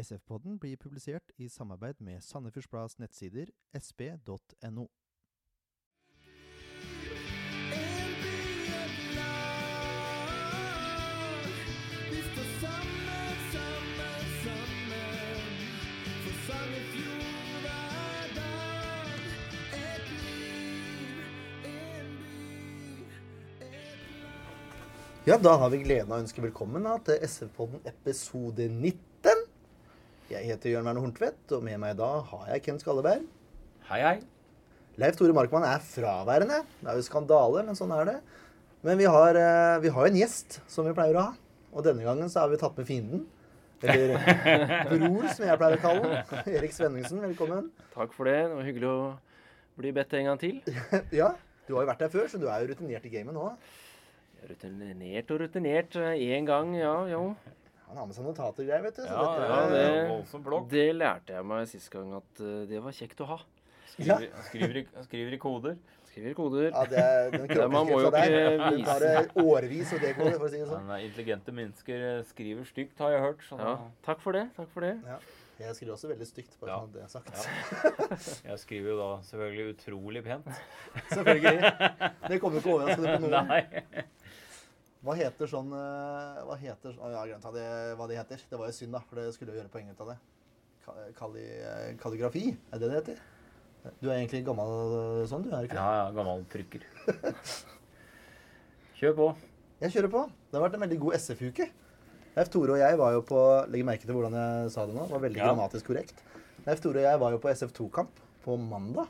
[0.00, 3.52] SF-podden blir publisert i samarbeid med Sandefjords nettsider
[3.86, 4.88] sp.no.
[25.24, 29.09] Ja, da har vi gleden av å ønske velkommen da, til SF-podden episode 19.
[30.40, 33.26] Jeg heter Jørn Werner Horntvedt, og med meg da har jeg Ken Skalleberg.
[33.90, 34.12] Hei, hei.
[34.96, 36.62] Leif Tore Markmann er fraværende.
[36.78, 38.14] Det er jo skandale, men sånn er det.
[38.86, 41.34] Men vi har, eh, vi har en gjest som vi pleier å ha.
[41.74, 43.26] Og denne gangen så har vi tatt med fienden.
[43.84, 44.16] Eller
[44.88, 46.42] bror, som jeg pleier å kalle ham.
[46.56, 47.68] Erik Svenningsen, velkommen.
[47.92, 48.40] Takk for det.
[48.48, 48.98] Det var hyggelig å
[49.76, 50.56] bli bedt en gang til.
[51.20, 51.34] Ja,
[51.68, 53.52] du har jo vært der før, så du er jo rutinert i gamet nå.
[54.48, 56.00] Rutinert og rutinert.
[56.16, 57.34] Én gang, ja, jo.
[57.90, 59.02] Han har med seg notater og greier, vet du.
[59.02, 60.68] Så Ja, dette, ja, det- Voldsom blokk.
[60.70, 63.38] Det lærte jeg meg sist gang at eh, det var kjekt å ha.
[63.90, 65.74] Skriver, skriver, i, skriver i koder.
[66.10, 66.70] Skriver koder.
[66.70, 68.30] Ja, det er den Ja, man må jo der.
[68.30, 70.86] ikke Den tar det årevis å dekode, for å si det sånn.
[70.86, 73.44] Men er intelligente mennesker eh, skriver stygt, har jeg hørt.
[73.50, 73.74] Så Ja,
[74.06, 74.46] takk for det.
[74.56, 74.94] Takk for det.
[75.06, 75.18] Ja.
[75.60, 76.78] Jeg skriver også veldig stygt, bare Ja.
[76.78, 78.40] sånn at det er sagt.
[78.48, 80.46] jeg skriver jo da selvfølgelig utrolig pent.
[81.10, 81.72] Selvfølgelig.
[82.30, 83.50] Det kommer jo ikke overraskende på noen.
[83.50, 84.04] Nei.
[85.00, 88.42] Hva heter sånn eh, Hva heter sånn, Jeg har glemt det, hva det heter.
[88.50, 90.18] Det var jo synd, da, for det skulle jo gjøre poeng ut av det.
[91.16, 93.20] Kalli, eh, kalligrafi, er det det heter?
[94.02, 95.52] Du er egentlig gammel eh, sånn, du?
[95.56, 95.78] er ikke?
[95.78, 96.84] Ja, ja, gammel trykker.
[99.00, 99.28] Kjør på.
[99.80, 100.22] Jeg kjører på.
[100.50, 101.70] Det har vært en veldig god SF-uke.
[102.36, 103.38] Leif Tore og jeg var jo på
[103.72, 105.06] Legg merke til hvordan jeg sa det nå.
[105.08, 105.46] Det var veldig Ja.
[105.48, 106.20] grammatisk korrekt.
[106.66, 109.08] Leif Tore og jeg var jo på SF2-kamp på mandag.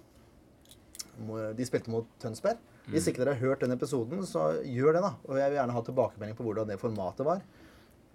[1.59, 2.57] De spilte mot Tønsberg.
[2.91, 5.13] Hvis ikke dere har hørt den episoden, så gjør det, da.
[5.29, 7.45] Og jeg vil gjerne ha tilbakemelding på hvordan det formatet var.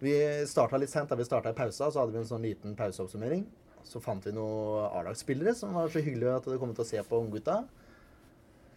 [0.04, 0.14] Vi
[0.50, 1.10] starta litt sent.
[1.10, 3.46] Da vi starta i pausa, så hadde vi en sånn liten pauseoppsummering.
[3.86, 7.04] Så fant vi noen A-lagsspillere som var så hyggelige at de kom til å se
[7.06, 7.62] på unggutta.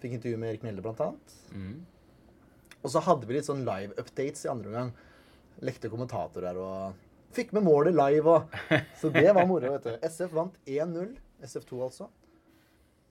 [0.03, 1.37] Fikk intervju med Erik Mjelde, blant annet.
[1.51, 1.79] Mm.
[2.79, 4.93] Og så hadde vi litt sånn live updates i andre omgang.
[5.67, 7.05] Lekte kommentatorer og
[7.37, 8.55] Fikk med målet live og
[9.01, 10.07] Så det var moro, vet du.
[10.07, 11.11] SF vant 1-0.
[11.45, 12.07] SF2, altså.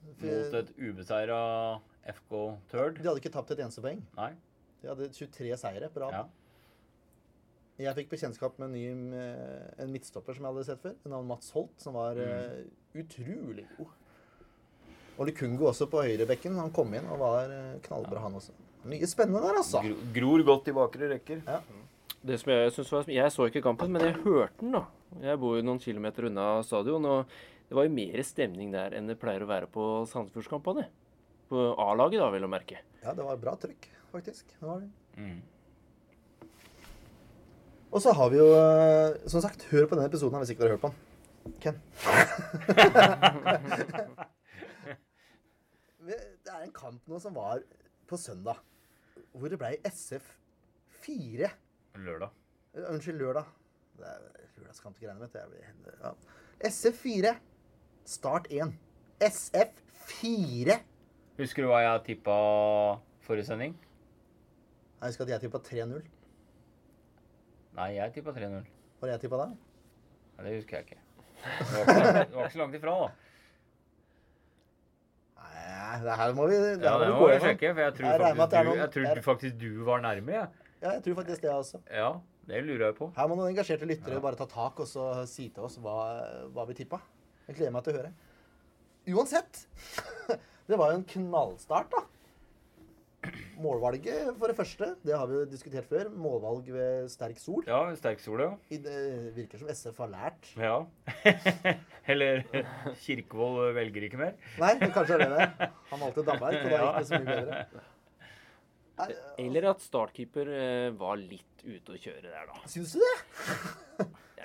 [0.08, 1.38] Mot et ubeseira
[2.08, 2.34] FK
[2.72, 2.98] Tørd.
[3.02, 4.02] De hadde ikke tapt et eneste poeng.
[4.16, 4.32] Nei.
[4.82, 6.12] De hadde 23 seire på rad.
[6.14, 6.26] Ja.
[7.78, 10.96] Jeg fikk bekjentskap med en ny med en midtstopper som jeg hadde sett før.
[11.06, 12.64] En navn Mats Holt, som var eh,
[12.98, 13.92] utrolig god.
[15.18, 16.56] Og Lukungo også på høyrebekken.
[16.58, 18.54] Han kom inn og var knallbra, knallbra, han også.
[18.88, 19.82] Mye spennende der, altså.
[19.84, 21.42] Gro- Gror godt i bakre rekker.
[21.46, 21.60] Ja.
[22.18, 24.72] Det som Jeg synes var, jeg så ikke kampen, men jeg hørte den.
[24.74, 24.84] da.
[25.22, 27.30] Jeg bor jo noen kilometer unna stadion, og
[27.68, 30.86] det var jo mer stemning der enn det pleier å være på Sandefjordskampene.
[31.48, 32.76] På A-laget, da, vil du merke.
[33.02, 34.44] ja, det var bra trykk, faktisk.
[34.60, 34.90] Det var det.
[35.16, 35.40] Mm.
[37.88, 40.74] Og så har vi jo, eh, som sagt, hør på denne episoden hvis ikke dere
[40.74, 40.98] har hørt på den.
[41.64, 41.76] Ken.
[46.08, 46.16] det
[46.52, 47.62] er en kamp nå som var
[48.08, 48.56] på søndag,
[49.32, 50.26] hvor det ble SF
[51.04, 51.48] 4.
[52.04, 52.30] Lørdag.
[52.76, 53.44] Eh, Unnskyld, lørdag.
[53.98, 54.18] Det er
[54.60, 55.38] lørdagskamp-greiene, vet du.
[56.04, 56.10] Ja.
[56.68, 57.32] SF 4.
[58.08, 58.72] Start 1.
[59.24, 59.72] SF
[60.20, 60.76] 4.
[61.38, 62.36] Husker du hva jeg tippa
[63.26, 63.74] forrige sending?
[64.98, 66.00] Jeg husker at jeg tippa 3-0.
[67.78, 68.64] Nei, jeg tippa 3-0.
[68.98, 69.46] Var det jeg tippa da?
[69.52, 71.00] Nei, Det husker jeg ikke.
[71.38, 73.10] Det var ikke, det var ikke så langt ifra, da.
[75.38, 78.08] Nei, det her må vi, det Ja, her det må vi sjekke, for jeg tror
[78.08, 80.48] Jeg faktisk du, noen- jeg tror jeg- faktisk du var nærme, jeg.
[80.82, 81.80] Ja, jeg tror faktisk det også.
[81.90, 82.10] Ja,
[82.46, 83.12] det lurer jeg på.
[83.16, 84.20] Her må noen engasjerte lyttere Ja.
[84.20, 87.00] bare ta tak og så si til oss hva, hva vi tippa.
[87.46, 88.12] Jeg gleder meg til å høre.
[89.08, 89.66] Uansett.
[90.68, 92.04] Det var jo en knallstart, da.
[93.58, 96.10] Målvalget, for det første, det har vi jo diskutert før.
[96.14, 97.64] Målvalg ved sterk sol.
[97.66, 98.52] Ja, sterk sol, ja.
[98.70, 98.98] I Det
[99.34, 100.50] virker som SF har lært.
[100.60, 100.76] Ja.
[102.12, 102.44] Eller
[103.02, 104.38] Kirkevold velger ikke mer.
[104.60, 105.70] Nei, men kanskje er det det.
[105.90, 107.58] Han valgte Danmark, og da gikk det så mye bedre.
[109.48, 112.62] Eller at startkeeper eh, var litt ute å kjøre der, da.
[112.70, 113.18] Syns du det?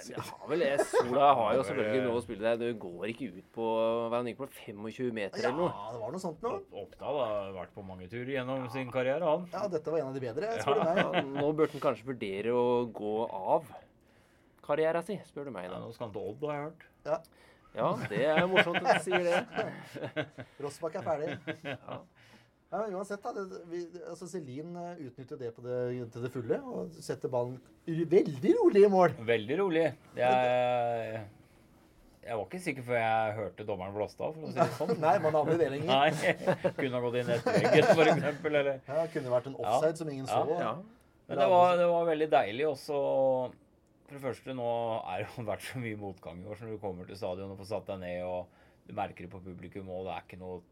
[0.09, 0.71] Ja, jeg har vel det.
[0.91, 2.57] Sola har jo selvfølgelig noe å spille der.
[2.73, 3.67] Du går ikke ut på
[4.11, 5.69] hva han gikk på 25 meter Ja, eller noe.
[5.71, 6.51] Ja, det var noe sånt nå.
[6.83, 9.47] Oppdal har vært på mange turer gjennom sin karriere, han.
[9.53, 11.01] Ja, dette var en av de bedre, spør du meg.
[11.03, 12.65] Ja, nå burde han kanskje vurdere å
[12.99, 13.71] gå av
[14.63, 16.85] karriera si, spør du meg Ja, nå skal han til Odd, har jeg hørt.
[17.09, 17.21] Ja,
[17.73, 19.39] Ja, det er morsomt at du sier det.
[20.63, 21.31] Rossbakk er ferdig.
[21.73, 21.97] Ja.
[22.73, 23.31] Ja, uansett, da.
[23.37, 25.77] Det, vi, altså Celine eh, utnytter det, på det
[26.15, 29.13] til det fulle og setter ballen veldig rolig i mål.
[29.27, 29.83] Veldig rolig.
[30.17, 31.21] Jeg,
[32.23, 34.95] jeg var ikke sikker før jeg hørte dommeren blåste av, for å si det sånn.
[35.05, 35.91] Nei, man aner det lenger.
[35.91, 36.33] Nei.
[36.79, 38.59] Kunne ha gått inn etter for eksempel.
[38.63, 38.81] Eller.
[38.89, 40.57] Ja, kunne vært en offside som ingen Ja, så.
[40.57, 40.73] Ja.
[41.27, 42.99] Men det var, det var veldig deilig også.
[44.07, 44.69] For det første, nå
[45.13, 47.61] er det vært så mye motgang i år, så når du kommer til stadion og
[47.61, 50.63] får satt deg ned, og du merker det på publikum, og det er ikke noe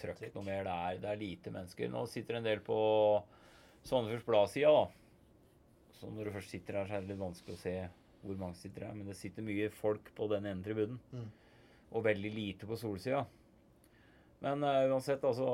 [0.00, 0.66] trøkk noe mer.
[0.66, 1.90] Det er, det er lite mennesker.
[1.92, 2.78] Nå sitter en del på
[3.86, 4.86] Sandefjords Blad-sida, da.
[5.96, 7.76] Så når du først sitter her, så er det litt vanskelig å se
[8.26, 8.94] hvor mange sitter her.
[8.98, 11.00] Men det sitter mye folk på den ene tribunen.
[11.12, 11.26] Mm.
[11.96, 13.24] Og veldig lite på solsida.
[14.44, 15.46] Men uh, uansett, altså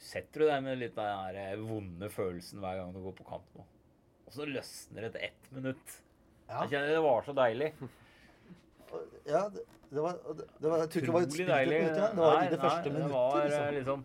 [0.00, 3.24] Setter du deg med litt den der eh, vonde følelsen hver gang du går på
[3.30, 3.62] kamp nå.
[4.26, 5.94] Og så løsner det etter ett minutt.
[6.46, 7.70] Ja, Jeg kjenner det var så deilig.
[9.32, 11.78] ja det, det var, det, var Jeg tror ikke det var et spilt et deilig.
[11.80, 12.14] minutt engang.
[12.16, 13.10] Det var Nei, i det første nei, minuttet.
[13.10, 13.66] Det var liksom.
[13.66, 14.04] eh, liksom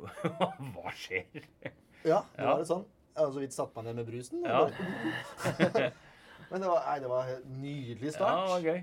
[0.74, 1.24] Hva skjer?
[2.04, 2.46] Ja, det Ja.
[2.50, 2.84] var litt sånn.
[3.10, 4.44] Jeg har så vidt satt meg ned med brusen.
[4.46, 4.60] Ja.
[6.50, 8.62] Men det var, nei, det var en nydelig Ja, det var start.
[8.64, 8.80] gøy.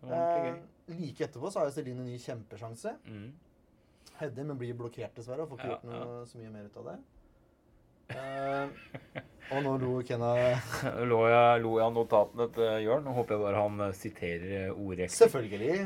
[0.00, 0.98] Det var ordentlig eh, gøy.
[1.00, 2.92] like etterpå så har jo Celine en ny kjempesjanse.
[3.06, 3.30] Mm.
[4.20, 5.42] Hedde, men blir blokkert dessverre.
[5.46, 6.98] Og får ikke Ja, gjort noe så mye mer ut av det.
[8.10, 10.34] Eh, og nå lo Kenna
[11.10, 13.04] Lo jeg, lo jeg av notatene til Jørn.
[13.06, 15.06] Nå håper jeg bare han eh, siterer eh.
[15.16, 15.80] Selvfølgelig.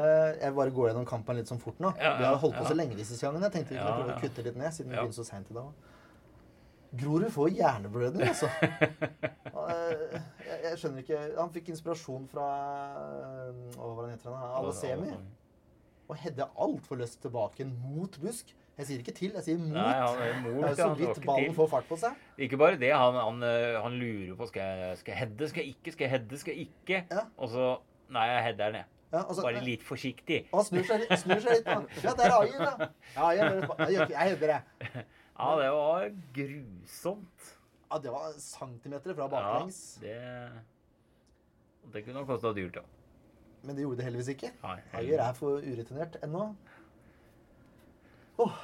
[0.00, 1.92] Eh, jeg bare går gjennom kampen litt sånn fort nå.
[2.00, 2.68] Ja, Vi har holdt på ja.
[2.70, 3.48] så lenge disse sesongene.
[3.48, 5.04] Jeg tenkte vi kunne Ja, prøve å kutte litt ned, siden vi Ja.
[5.06, 5.72] begynte så seint i dag.
[7.00, 8.48] Grorud får hjerneblødning, altså.
[9.60, 9.68] Og,
[10.42, 12.46] jeg, jeg skjønner ikke Han fikk inspirasjon fra
[13.76, 14.40] Hva var det han heter?
[14.60, 15.12] Alasemi.
[16.10, 18.50] Og hedde altfor løst tilbake mot busk.
[18.80, 19.74] Jeg sier ikke til, jeg sier mot.
[19.76, 20.62] Nei, han er det mot.
[20.64, 22.16] er jo så vidt ballen får fart på seg.
[22.46, 25.62] Ikke bare det, han, han, eh, han lurer på skal jeg, skal jeg heade, skal
[25.66, 27.02] jeg ikke, skal jeg heade, skal jeg ikke.
[27.12, 27.26] Ja.
[27.36, 27.68] Og så
[28.10, 28.96] Nei, jeg header ned.
[29.12, 30.40] Ja, og så- Bare litt forsiktig.
[30.54, 31.64] Han snur seg, snur seg litt.
[31.68, 31.76] da.
[32.02, 32.88] Ja, der er Ayer, da.
[33.16, 33.62] Ja, jeg,
[33.94, 35.04] jeg, jeg hevder det.
[35.40, 37.44] Ja, det var grusomt.
[37.90, 39.78] Ja, det var centimeter fra baklengs.
[40.02, 40.48] Ja,
[41.84, 42.82] det Det kunne ha kosta dyrt, ja.
[43.62, 44.50] Men det gjorde det heldigvis ikke.
[44.96, 46.44] Ayer er for urutinert ennå.
[48.40, 48.58] Åh.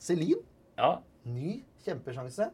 [0.00, 0.40] Celine,
[0.78, 0.94] Ja,
[1.28, 2.50] ny kjempesjanse.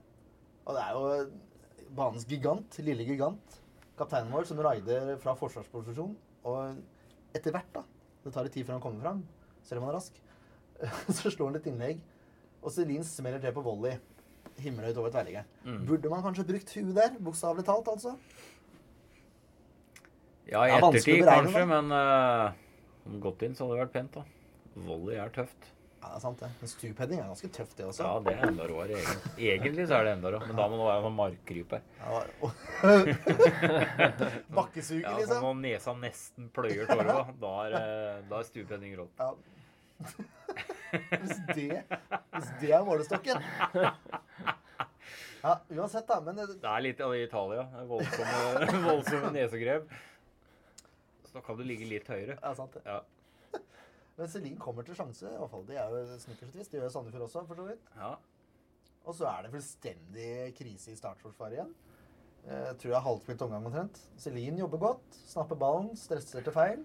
[0.67, 3.58] Og det er jo banens gigant, lille gigant,
[3.99, 6.17] kapteinen vår, som raider fra forsvarsposisjon.
[6.46, 7.84] Og etter hvert, da
[8.26, 9.19] Det tar litt tid før han kommer fram,
[9.62, 10.17] selv om han er rask.
[11.20, 12.00] Så slår han et innlegg,
[12.58, 14.00] og Celine smeller til på volley.
[14.58, 15.46] Himmelhøyt over tverrliggeren.
[15.62, 15.84] Mm.
[15.87, 17.14] Burde man kanskje brukt huet der?
[17.22, 18.17] Bokstavelig talt, altså.
[20.50, 21.69] ja i er ettertid beregne, kanskje, da.
[21.75, 24.35] men uh, om det gått inn, så hadde det vært pent, da.
[24.76, 25.73] Volley er tøft.
[26.02, 26.49] Ja, det er sant, det.
[26.61, 28.05] Men stupheading er ganske tøft, det også.
[28.05, 28.99] Ja, det er enda råere.
[29.00, 29.49] Egentlig.
[29.50, 31.81] egentlig så er det enda råere, men da må det være sånn markkryper.
[32.02, 32.08] Ja,
[34.58, 35.43] Bakkesuger, Ja, sånn liksom.
[35.46, 39.17] når nesa nesten pløyer torva, da er, eh, da er stuepenning rått.
[39.19, 39.32] Ja.
[41.17, 41.69] Hvis det,
[42.37, 43.40] hvis det er målestokken.
[45.43, 46.20] Ja, uansett, da.
[46.26, 47.64] Men det, Det er litt av det i Italia.
[47.88, 49.90] Voldsomme, voldsomme nesegrep.
[51.26, 52.38] Så da kan du ligge litt høyere.
[52.43, 52.82] ja, sant det.
[52.87, 53.00] Ja.
[54.16, 55.28] Men Celine kommer til sjanse.
[55.28, 55.64] i hvert fall.
[55.68, 56.70] Det er jo snekkerstvist.
[56.72, 57.90] Det gjør Sandefjord også, for så vidt.
[57.96, 58.14] ja.
[59.06, 61.68] Og så er det fullstendig krise i startforsvaret igjen.
[62.46, 64.00] Jeg tror jeg har halvspilt omgang omtrent.
[64.18, 65.18] Celine jobber godt.
[65.30, 66.80] Snapper ballen, stresser til feil.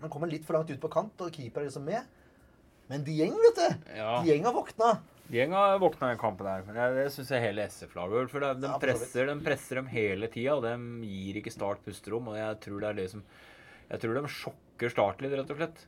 [0.00, 2.04] Men kommer litt for langt ut på kant, og keeper er liksom med.
[2.90, 3.94] Men Dieng, vet du!
[3.96, 4.10] ja.
[4.26, 4.90] Dieng har våkna.
[5.54, 6.64] har våkna i kampen her.
[6.66, 8.30] Men jeg- det syns jeg hele SF-laget har gjort.
[8.30, 10.74] For de, de, Ja, presser, de presser dem hele tida, og de
[11.06, 12.28] gir ikke Start pusterom.
[12.28, 13.22] Og jeg tror det er det som
[13.90, 15.86] Jeg tror de sjokker Start litt, rett og slett.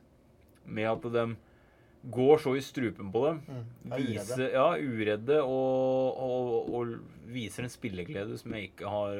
[0.65, 1.25] Med at de
[2.13, 3.37] går så i strupen på dem.
[3.47, 3.59] Mm,
[3.91, 4.07] er uredde.
[4.13, 6.95] Viser, ja, uredde og, og, og
[7.31, 9.13] viser en spilleglede som jeg ikke har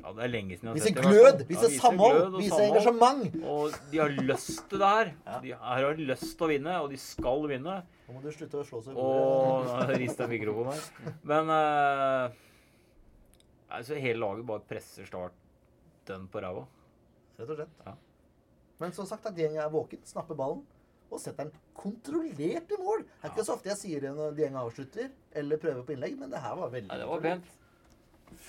[0.00, 1.04] Ja, det er lenge siden jeg har Viser sett det.
[1.04, 2.70] i glød, Ja, viser samhold, glød viser samhold.
[2.70, 3.34] engasjement.
[3.44, 5.10] Og de har lyst til det her.
[5.26, 5.40] Ja.
[5.44, 7.74] De har lyst til å vinne, og de skal vinne.
[8.08, 9.68] Nå må du slutte å slå seg Og
[10.00, 11.12] rist den mikrofonen her.
[11.28, 12.38] Men eh,
[13.76, 15.36] altså, hele laget bare presser Start
[16.08, 16.64] den på ræva.
[17.38, 17.76] Rett og slett.
[17.84, 17.92] Ja.
[18.80, 20.62] Men som sagt, at Dieng er våken, snapper ballen
[21.10, 23.00] og setter den kontrollert i mål.
[23.02, 25.08] Det er ikke så ofte jeg sier det når Dieng avslutter
[25.40, 27.50] eller prøver på innlegg, men det her var veldig ja, det var pent.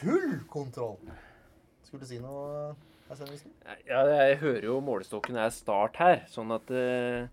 [0.02, 1.00] Full kontroll!
[1.88, 2.72] Skulle du si noe?
[3.90, 7.26] Ja, jeg hører jo målestokken er start her, sånn at eh,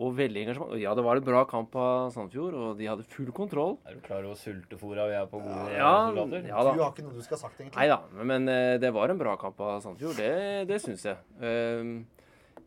[0.00, 0.72] Og veldig engasjement.
[0.80, 3.76] Ja, det var en bra kamp av Sandefjord, og de hadde full kontroll.
[3.88, 6.48] Er du klar over hvor sultefòra vi er på gode Ja, soldater?
[6.48, 7.76] ja Du har ikke noe du skal ha sagt, egentlig?
[7.76, 7.98] Nei da,
[8.32, 10.16] men eh, det var en bra kamp av Sandefjord.
[10.20, 10.32] Det,
[10.72, 11.20] det syns jeg.
[11.44, 11.94] Ehm,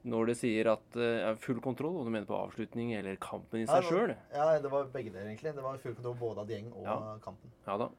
[0.07, 3.59] når du sier at jeg har full kontroll, og du mener på avslutning eller kampen
[3.61, 4.13] i seg sjøl.
[4.33, 5.51] Ja, det var begge deler, egentlig.
[5.55, 7.17] Det var full kontroll både av Dieng og Ja.
[7.23, 7.51] kampen.
[7.67, 7.89] Ja da.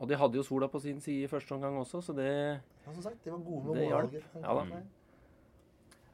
[0.00, 2.26] Og de hadde jo sola på sin side i første omgang også, så det
[2.86, 4.12] Ja, som sagt, de var gode med Det hjalp.
[4.42, 4.64] Ja da.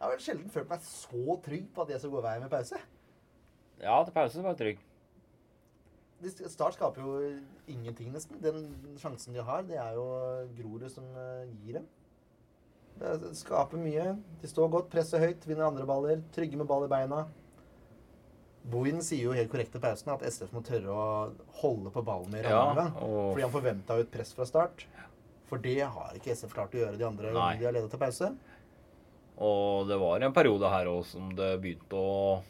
[0.02, 2.50] Jeg har vel sjelden følt meg så trygg på at jeg skal gå veien med
[2.50, 2.78] pause.
[3.80, 4.78] Ja, til pause var jeg trygg.
[6.48, 8.38] Start skaper jo ingenting, nesten.
[8.42, 10.04] Den sjansen de har, det er jo
[10.58, 11.86] Grorud som eh, gir dem.
[13.00, 14.16] Det skaper mye.
[14.42, 17.24] De står godt, presser høyt, vinner andre baller, trygge med ball i beina.
[18.72, 21.06] Bohin sier jo helt korrekt i pausen at SF må tørre å
[21.62, 22.92] holde på ballen mer rammen.
[22.94, 24.84] Ja, og Fordi han forventa et press fra start.
[25.50, 27.56] For det har ikke SF klart å gjøre de andre Nei.
[27.58, 28.30] de har ledet til pause.
[29.42, 32.42] Og det var en periode her òg som det begynte å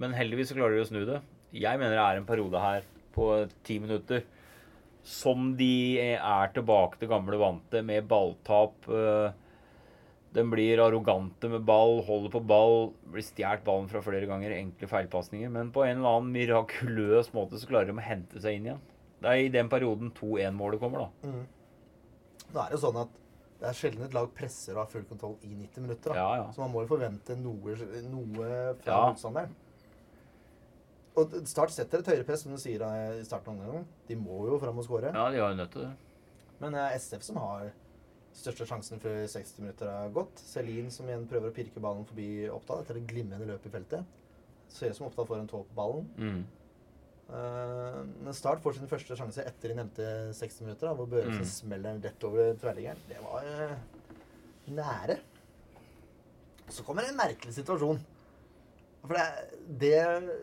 [0.00, 1.22] Men heldigvis så klarer de å snu det.
[1.56, 2.82] Jeg mener det er en periode her
[3.14, 3.30] på
[3.64, 4.26] ti minutter
[5.06, 8.88] som de er tilbake til gamle vante med balltap.
[8.90, 9.32] eh,
[10.36, 14.52] De blir arrogante med ball, holder på ball, blir stjålet ballen fra flere ganger.
[14.52, 15.48] Enkle feilpasninger.
[15.48, 18.82] Men på en eller annen mirakuløs måte så klarer de å hente seg inn igjen.
[19.22, 21.30] Det er i den perioden 2-1-målet kommer, da.
[22.52, 23.14] Nå er det jo sånn at
[23.56, 26.12] det er sjelden et lag presser og har full kontroll i 90 minutter.
[26.12, 26.16] Da.
[26.18, 26.50] Ja, ja.
[26.52, 27.78] Så man må jo forvente noe,
[28.10, 28.50] noe
[28.82, 29.14] fra Ja.
[31.16, 33.86] Og Start setter et høyere press, som du sier eh, i starten av omgangen.
[34.08, 35.14] De må jo fram og skåre.
[35.16, 35.94] Ja, de har nødt til det.
[36.60, 37.70] Men det er SF som har
[38.36, 40.42] største sjansen før 60 minutter er gått.
[40.44, 44.04] Celine som igjen prøver å pirke ballen forbi Oppdal etter et glimrende løp i feltet.
[44.68, 46.08] Ser ut som Oppdal får en tå på ballen.
[46.20, 46.42] Mm.
[47.32, 51.40] Eh, men Start får sin første sjanse etter de nevnte 60 minutter, da, hvor Børresen
[51.40, 51.54] Mm.
[51.54, 53.00] smeller rett over tverrliggeren.
[53.08, 53.76] Det var eh,
[54.68, 55.16] nære.
[56.68, 58.00] Så kommer en merkelig situasjon.
[59.06, 59.26] For det,
[59.80, 59.92] det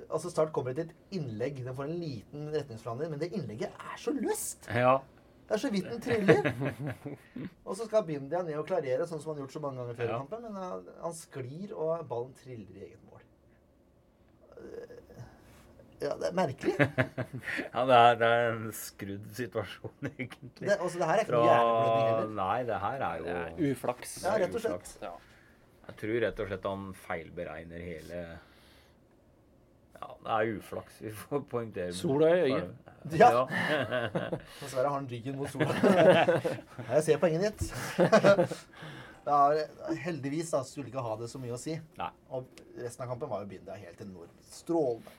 [0.10, 1.60] Altså Start kommer til et innlegg.
[1.66, 4.70] Den får en liten retningsforandring, men det innlegget er så løst!
[4.74, 4.98] Ja.
[5.44, 6.46] Det er så vidt den triller.
[7.68, 9.98] og så skal Bindia ned og klarere, sånn som han har gjort så mange ganger
[10.00, 10.20] før i Ja.
[10.24, 10.46] kampen.
[10.48, 13.20] Men han, han sklir, og ballen triller i eget mål.
[16.04, 16.74] Ja, det er merkelig.
[17.74, 20.64] Ja, det er, det er en skrudd situasjon, egentlig.
[20.68, 22.34] Det, altså, det her er ikke Fra noe hjerneblødning heller.
[22.40, 24.16] Nei, det her er Det jo er uflaks.
[24.26, 24.92] Ja, rett og slett.
[25.04, 25.14] Ja.
[25.88, 28.20] Jeg tror rett og slett han feilberegner hele
[30.00, 31.00] Ja, det er uflaks.
[31.04, 31.94] Vi får poengtere.
[31.96, 32.74] Sola i øyet.
[33.12, 33.30] Ja.
[33.34, 33.44] Ja.
[34.62, 35.76] Dessverre har han ryggen mot sola.
[36.94, 37.64] Jeg ser poenget ditt.
[39.24, 41.78] Det er, heldigvis da, skulle ikke ha det så mye å si.
[41.96, 42.10] Nei.
[42.36, 45.14] Og resten av kampen var jo Bindia helt enormt strålende.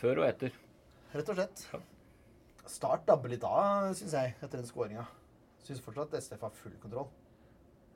[0.00, 0.56] Før og etter.
[1.14, 1.62] Rett og slett.
[2.70, 5.04] Start dabber litt av, syns jeg, etter den skåringa.
[5.62, 7.06] Syns fortsatt at SF har full kontroll.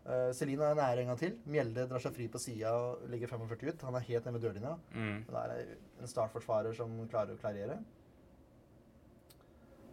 [0.04, 1.36] Uh, Celine er nære en gang til.
[1.48, 3.84] Mjelde drar seg fri på sida og ligger 45 ut.
[3.88, 4.74] Han er helt nede med dørlinja.
[4.92, 5.22] Mm.
[5.30, 5.62] Det er
[6.04, 7.78] en startforsvarer som klarer å klarere.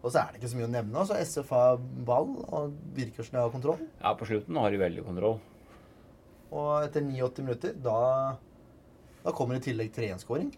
[0.01, 0.97] Og så er det ikke så mye å nevne.
[1.03, 1.77] altså SF har
[2.07, 3.83] ball og virker som de har kontroll.
[4.01, 5.37] Ja, på slutten har de veldig kontroll.
[6.51, 7.99] Og etter 89 minutter, da,
[9.23, 10.49] da kommer i tillegg 3-1-skåring.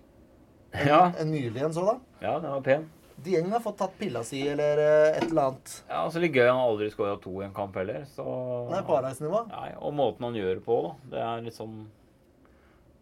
[0.73, 1.01] En, Ja.
[1.19, 1.99] en nylig en så, da.
[2.23, 2.87] Ja, den var pen.
[3.15, 5.73] Dieng har fått tatt pilla si eller eh, et eller annet.
[5.89, 6.47] Ja, så litt gøy.
[6.49, 8.05] Han har aldri skåra to i en kamp heller.
[8.09, 8.23] Så
[8.71, 9.43] Han på A-lagsnivå.
[9.51, 10.77] Nei, og måten han gjør det på.
[11.11, 11.83] Det er litt sånn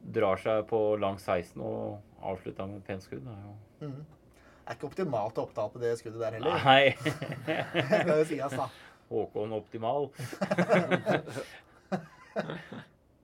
[0.01, 3.22] Drar seg på lang 16 og avslutter med et pent skudd.
[3.22, 4.01] Det er Mhm.
[4.68, 6.51] Er ikke optimalt å oppta på det skuddet der heller.
[6.65, 6.96] Nei.
[7.46, 8.68] Det kan jo sies, da.
[9.12, 10.10] Håkon Optimal.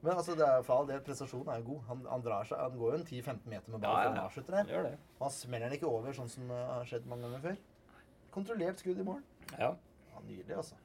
[0.05, 1.79] Men altså, det er for all del, prestasjonen er jo god.
[1.89, 4.25] Han, han drar seg, han går jo en 10-15 meter med ball Ja, ja, ja.
[4.27, 4.69] avslutter der.
[4.75, 4.91] Gjør det.
[5.17, 7.57] Og han smeller den ikke over, sånn som det har skjedd mange ganger før.
[8.35, 9.23] Kontrollert skudd i mål.
[9.57, 9.71] Ja.
[10.13, 10.77] Ja, nydelig, altså.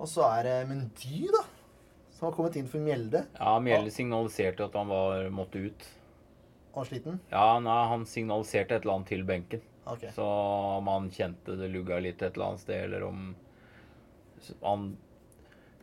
[0.00, 1.42] Og så er det Mendy, da.
[2.16, 3.26] Som har kommet inn for Mjelde.
[3.36, 5.86] ja Mjelde signaliserte at han var, måtte ut.
[6.72, 7.20] Og sliten.
[7.32, 9.62] Ja, nei, han signaliserte et eller annet til benken.
[9.90, 10.12] Okay.
[10.16, 13.22] Så om han kjente det lugga litt et eller annet sted, eller om
[14.62, 14.84] han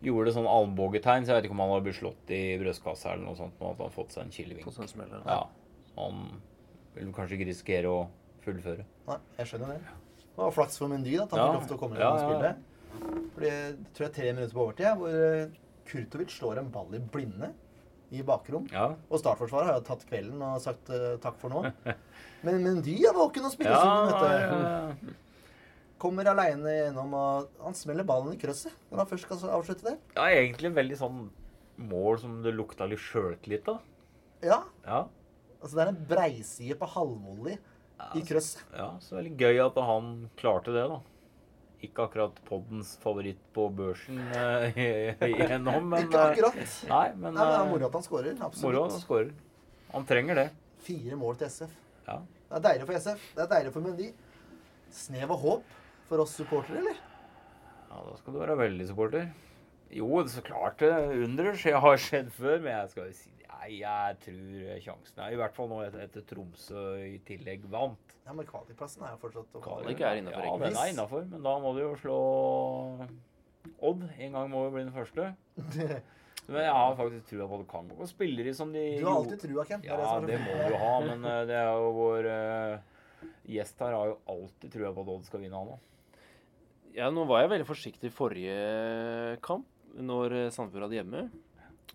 [0.05, 3.25] gjorde sånn albuetegn, så jeg vet ikke om han hadde blitt slått i brystkassa eller
[3.25, 4.71] noe sånt, og at han hadde fått seg en kilevink.
[4.73, 5.21] Sånn ja.
[5.25, 5.39] Ja.
[5.97, 6.25] Han
[6.97, 8.01] vil kanskje ikke risikere å
[8.45, 8.85] fullføre.
[9.07, 9.95] Nei, jeg skjønner det.
[10.37, 11.45] Det var flaks for Mendy at han Ja.
[11.47, 12.33] fikk lov til å komme inn Ja, og ja, ja.
[12.33, 13.31] spille.
[13.33, 13.51] Fordi
[13.93, 15.47] tror jeg er tre minutter på overtid, hvor eh,
[15.87, 17.53] Kurtovic slår en ball i blinde
[18.11, 18.67] i bakrom.
[18.71, 18.95] Ja.
[19.09, 21.63] Og startforsvaret har jo tatt kvelden og sagt uh, takk for nå.
[22.47, 25.15] Men Mendy er våken og spiller Ja, som vet du.
[25.97, 29.95] Kommer aleine gjennom og Han smeller ballen i krøsset når han først skal avslutte det.
[30.17, 31.23] ja, egentlig veldig sånn
[31.77, 33.79] mål som det lukta litt sjøltillit av.
[34.45, 34.59] Ja.
[34.85, 35.03] Ja.
[35.61, 37.57] Altså det er en breiside på halvvolley
[38.17, 38.61] i krøsset.
[38.77, 40.99] ja, så veldig gøy at han klarte det, da.
[41.85, 44.77] Ikke akkurat poddens favoritt på børsen eh,
[45.27, 46.61] igjennom, men Ikke eh, akkurat.
[46.89, 48.39] Nei, men, Nei, men det er eh, moro at han skårer.
[48.63, 49.33] moro at han skårer.
[49.93, 50.47] Han trenger det.
[50.85, 51.75] Fire mål til SF.
[52.07, 52.19] Ja.
[52.47, 53.27] Det er deilig for SF.
[53.37, 54.09] Det er deilig for Mendy.
[54.97, 55.75] Snev av håp
[56.09, 56.99] for oss supportere, eller?
[57.89, 59.27] ja, da skal du være veldig supporter.
[59.93, 60.91] Jo, så klart det.
[61.23, 65.37] Under har skjedd før, men jeg skal jo si Nei, jeg tror sjansen er I
[65.39, 68.13] hvert fall nå etter, etter Tromsø i tillegg vant.
[68.27, 71.55] Ja, men kvalikplassen er jo fortsatt Kvalik er innenfor, Ja, den er innafor, men da
[71.63, 72.19] må du jo slå
[73.83, 74.05] Odd.
[74.19, 75.31] En gang må jo bli den første.
[76.47, 77.95] Men jeg har faktisk trua på at det kan gå.
[77.99, 79.81] Og spiller de som de Du har alltid trua, Ken.
[79.83, 84.13] Ja, det må du ha, men eh, det er jo vår uh, gjest her har
[84.13, 85.96] jo alltid trua på at Odd skal vinne, han òg.
[86.97, 89.67] Ja, nå var jeg veldig forsiktig i forrige kamp,
[90.01, 91.27] når eh, Sandefjord hadde hjemme.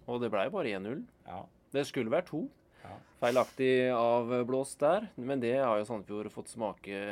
[0.07, 1.03] Og det blei bare 1-0.
[1.27, 1.41] Ja.
[1.75, 2.45] Det skulle vært to.
[2.85, 2.95] Ja.
[3.23, 7.03] Feilaktig avblåst der, men det har jo Sandefjord fått smake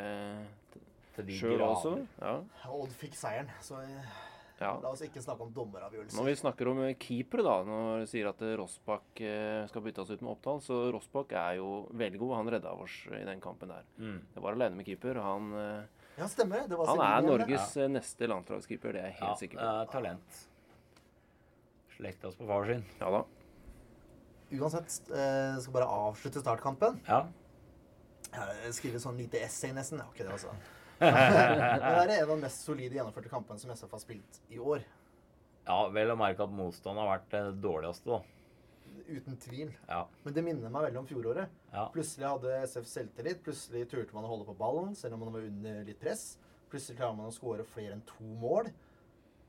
[1.17, 1.97] Til de sjøl også.
[2.23, 2.37] Ja.
[2.71, 4.11] Odd fikk seieren, så eh,
[4.61, 4.73] ja.
[4.83, 6.19] la oss ikke snakke om dommeravgjørelser.
[6.19, 10.23] Når vi snakker om keepere, da, når vi sier at Rossbakk eh, skal byttes ut
[10.23, 12.37] med Oppdal, så Rossbakk er jo veldig god.
[12.39, 13.89] Han redda oss i den kampen der.
[13.99, 14.21] Mm.
[14.35, 15.19] Det var alene med keeper.
[15.27, 16.71] Han, eh, Ja, stemmer det.
[16.75, 17.87] Det var han er Norges ja.
[17.89, 19.77] neste landslagskeeper, det er jeg Ja, helt sikker det på.
[19.81, 20.41] er talent.
[21.97, 22.85] Slektas på far sin.
[23.01, 23.23] Ja da.
[24.51, 26.99] Uansett, eh, skal bare avslutte startkampen.
[27.07, 27.23] Ja.
[28.65, 29.99] Jeg skriver sånn lite essay nesten.
[30.03, 30.55] Ja, ikke det, altså.
[31.01, 34.83] Det er en av de mest solide gjennomførte kampene som SF har spilt i år.
[35.67, 38.21] ja, vel å merke at motstanden har vært det dårligste, da.
[39.11, 39.73] Uten tvil.
[39.89, 40.05] Ja.
[40.25, 41.51] Men det minner meg veldig om fjoråret.
[41.73, 41.89] Ja.
[41.95, 43.41] Plutselig hadde SF selvtillit.
[43.43, 46.37] Plutselig turte man å holde på ballen selv om man var under litt press.
[46.71, 48.71] Plutselig klarer man å skåre flere enn to mål.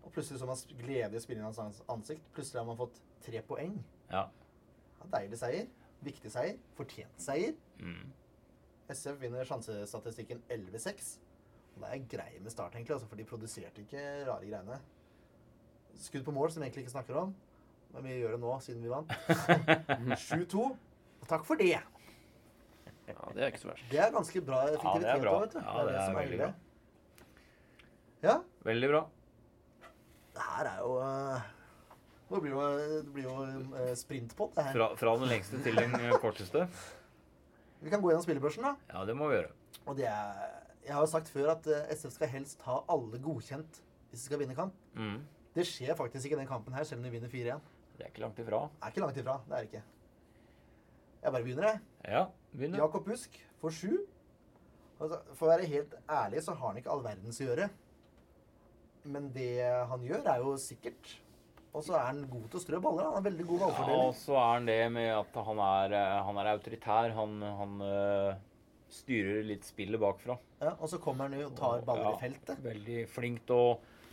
[0.01, 2.23] Og plutselig så man glede i spillernes ans- ansikt.
[2.33, 3.77] Plutselig har man fått tre poeng.
[4.09, 4.27] ja.
[5.01, 5.67] Ja, deilig seier.
[6.05, 6.57] Viktig seier.
[6.77, 7.55] Fortjent seier.
[7.81, 8.11] Mm.
[8.93, 11.15] SF vinner sjansestatistikken 11-6.
[11.75, 14.77] Og det er grei med start, egentlig, altså, for de produserte ikke rare greiene.
[16.01, 17.33] Skudd på mål, som vi egentlig ikke snakker om.
[17.93, 19.11] Men vi gjør det nå, siden vi vant.
[20.25, 20.65] 7-2.
[21.21, 21.73] Og takk for det.
[23.11, 23.87] Ja, Det er ikke så verst.
[23.91, 25.07] Det er ganske bra effektivitet.
[25.07, 25.33] Ja, det er bra.
[25.43, 25.59] vet du.
[25.59, 26.51] Ja, det er som veldig bra.
[28.21, 29.01] Ja, Veldig bra.
[30.35, 31.47] det her er jo eh,
[32.31, 33.33] Det blir jo, det blir jo
[33.81, 34.75] eh, sprintpott, det her.
[34.77, 36.67] Fra, fra den lengste til den eh, korteste.
[37.81, 38.75] Vi kan gå gjennom spillebørsen, da.
[38.93, 39.51] Ja, det må vi gjøre.
[39.89, 40.45] Og det er
[40.85, 43.81] Jeg har jo sagt før at eh, SF skal helst ha alle godkjent
[44.11, 44.73] hvis de skal vinne kamp.
[44.95, 45.17] Mm.
[45.55, 47.59] Det skjer faktisk ikke i den kampen her, selv om de vinner 4-1.
[48.01, 48.59] Det er ikke langt ifra.
[48.73, 49.33] Det er ikke langt ifra.
[49.45, 49.83] Det er det ikke.
[51.21, 51.81] Jeg bare begynner, jeg.
[52.09, 52.23] Ja,
[52.55, 52.79] begynner.
[52.81, 53.91] Jakob Busk får sju.
[55.01, 57.67] Altså, for å være helt ærlig så har han ikke all verdens å gjøre.
[59.13, 59.51] Men det
[59.91, 61.13] han gjør, er jo sikkert.
[61.71, 63.05] Og så er han god til å strø baller.
[63.05, 66.17] Han har veldig god Ja, og så er han det med at han er, eh,
[66.25, 67.13] han er autoritær.
[67.21, 68.41] Han, han eh,
[68.91, 70.41] styrer litt spillet bakfra.
[70.57, 72.65] Ja, og så kommer han jo og tar baller i feltet.
[72.65, 73.71] Veldig flink til å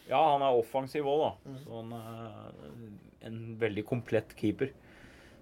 [0.08, 1.30] Ja, han er offensiv òg, da.
[1.50, 1.56] Mm.
[1.62, 4.72] Så han er en veldig komplett keeper.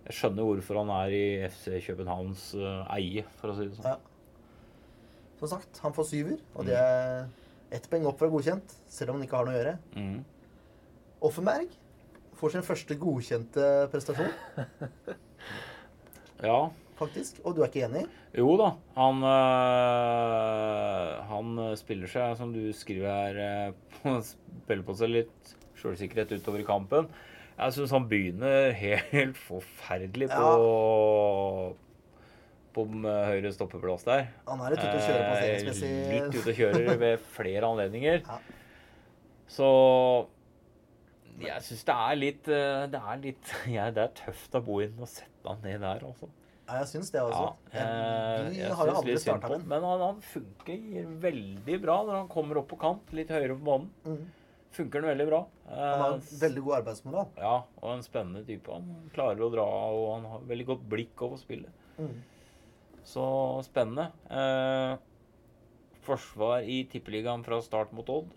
[0.07, 3.91] Jeg skjønner hvorfor han er i FC Københavns eh, eie, for å si det sånn.
[3.95, 3.99] Ja.
[5.41, 6.39] Som sagt, han får syver.
[6.57, 7.27] Og det er
[7.75, 9.75] ett poeng opp fra godkjent, selv om han ikke har noe å gjøre.
[9.99, 10.17] Mm.
[11.27, 11.75] Offenberg
[12.37, 14.35] får sin første godkjente prestasjon,
[16.45, 16.59] Ja.
[16.99, 17.39] Faktisk.
[17.45, 18.05] Og du er ikke enig?
[18.37, 18.73] Jo da.
[18.97, 23.73] Han, øh, han spiller seg, som du skriver her,
[24.05, 27.09] øh, spiller på seg litt sjølsikkerhet utover i kampen.
[27.57, 30.53] Jeg syns han begynner helt forferdelig på
[32.77, 34.27] På øh, høyre stoppeplass der.
[34.49, 35.93] Han er litt ute å kjøre Eh, passeringsmessig.
[36.13, 38.19] Litt ute å kjøre ved flere anledninger.
[38.27, 38.41] Ja.
[39.49, 39.69] Så
[41.41, 44.97] jeg syns det er litt Det er litt ja, Det er tøft å bo inn
[44.99, 46.29] og sette han ned der, altså.
[46.67, 47.45] Ja, jeg syns det også.
[47.71, 49.67] Ja, jeg, Vi jeg har jo aldri starta den.
[49.71, 53.67] Men han, han funker veldig bra når han kommer opp på kant, litt høyere på
[53.69, 53.91] banen.
[54.07, 54.25] Mm.
[54.77, 55.39] Funker den veldig bra.
[55.71, 57.29] Han har en veldig god arbeidsmoral.
[57.41, 58.73] ja, og en spennende type.
[58.75, 61.85] Han klarer å dra, og han har veldig godt blikk over spillet.
[61.97, 62.17] Mm.
[63.07, 63.25] Så
[63.65, 64.11] spennende.
[64.29, 64.97] Eh,
[66.07, 68.35] forsvar i Tippeligaen fra start mot Odd?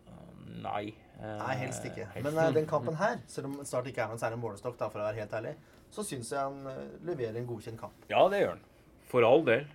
[0.64, 0.94] Nei.
[1.20, 2.06] Eh, Nei, helst ikke.
[2.14, 4.88] helst Men eh, den kampen her, selv om Start ikke er noen særlig målestokk, da,
[4.94, 5.56] for å være helt ærlig,
[5.94, 8.06] så syns jeg han eh, leverer en godkjent kamp.
[8.12, 8.66] Ja, det gjør han.
[9.10, 9.66] For all del.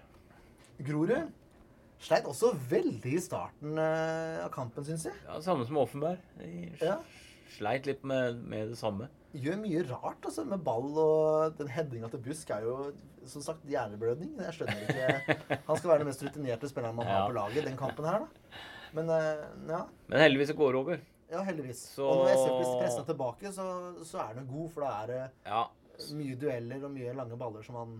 [0.84, 1.32] Grorud
[2.04, 5.14] sleit også veldig i starten eh, av kampen, syns jeg.
[5.26, 6.20] Ja, Samme som Offenberg.
[6.82, 6.98] Ja.
[7.54, 9.08] sleit litt med, med det samme.
[9.34, 12.76] Gjør mye rart altså, med ball, og den headinga til Busk er jo
[13.26, 14.34] som sagt hjerneblødning.
[14.38, 15.38] Jeg skjønner ikke
[15.70, 18.60] Han skal være den mest rutinerte spilleren man har på laget den kampen her, da.
[18.94, 19.80] Men eh, ja.
[20.12, 21.00] Men heldigvis det går over.
[21.32, 21.80] Ja, heldigvis.
[21.96, 23.64] Så- Og når SF blir pressa tilbake, så,
[24.06, 25.64] så er den god, for da er det Ja,
[26.18, 27.94] mye dueller og mye lange baller som han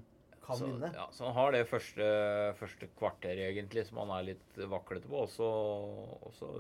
[0.45, 0.91] kan så, vinne.
[0.93, 2.09] ja, så han har det første,
[2.59, 5.23] første kvarteret egentlig som han er litt vaklete på.
[5.25, 5.47] Også,
[6.29, 6.51] også,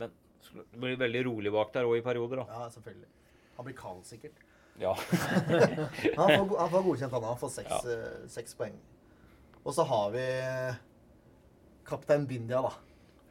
[0.00, 0.10] Men
[0.48, 2.46] det blir veldig rolig bak der òg i perioder, da.
[2.64, 3.08] Ja, selvfølgelig.
[3.58, 4.42] Han blir kald, sikkert.
[4.78, 4.92] Ja.
[6.18, 7.24] Han får, han får godkjent, han.
[7.26, 7.96] Han får seks, Ja.
[7.98, 8.76] uh, seks poeng.
[9.64, 10.26] Og så har vi
[11.88, 12.70] kaptein Bindia, da.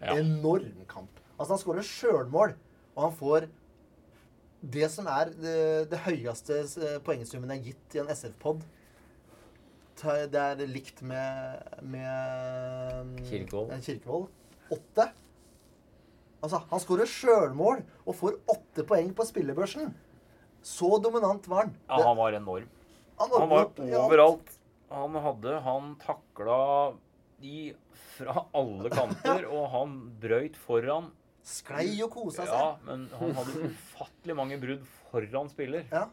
[0.02, 0.18] Ja.
[0.20, 1.22] Enorm kamp.
[1.38, 2.54] Altså, han skårer sjølmål,
[2.96, 3.48] og han får
[4.62, 5.60] det som er det,
[5.92, 6.64] det høyeste
[7.06, 8.66] poengsummen jeg har gitt i en SF-pod.
[9.98, 13.14] Det er likt med, med mm,
[13.86, 14.28] Kirkevold.
[14.74, 15.08] Åtte.
[16.44, 19.90] Altså, han skårer sjølmål og får åtte poeng på spillebørsen.
[20.66, 21.76] Så dominant var han.
[21.90, 22.70] ja, han var enorm.
[23.18, 23.72] han Han var
[24.04, 24.54] overalt.
[24.90, 26.60] Han hadde Han takla
[27.42, 27.74] de
[28.18, 31.12] fra alle kanter, og han brøyt foran.
[31.48, 32.52] Sklei og kosa seg.
[32.52, 34.82] Ja, men han hadde ufattelig mange brudd
[35.12, 35.86] foran spiller.
[35.92, 36.08] Ja.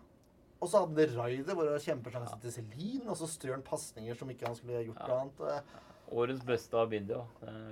[0.63, 4.17] Og så hadde raidet hvor det var kjempesjanse til Celine, og så strør han pasninger
[4.17, 5.19] som ikke han skulle gjort Ja.
[5.21, 5.75] annet.
[6.15, 7.23] Årets beste av Bindia.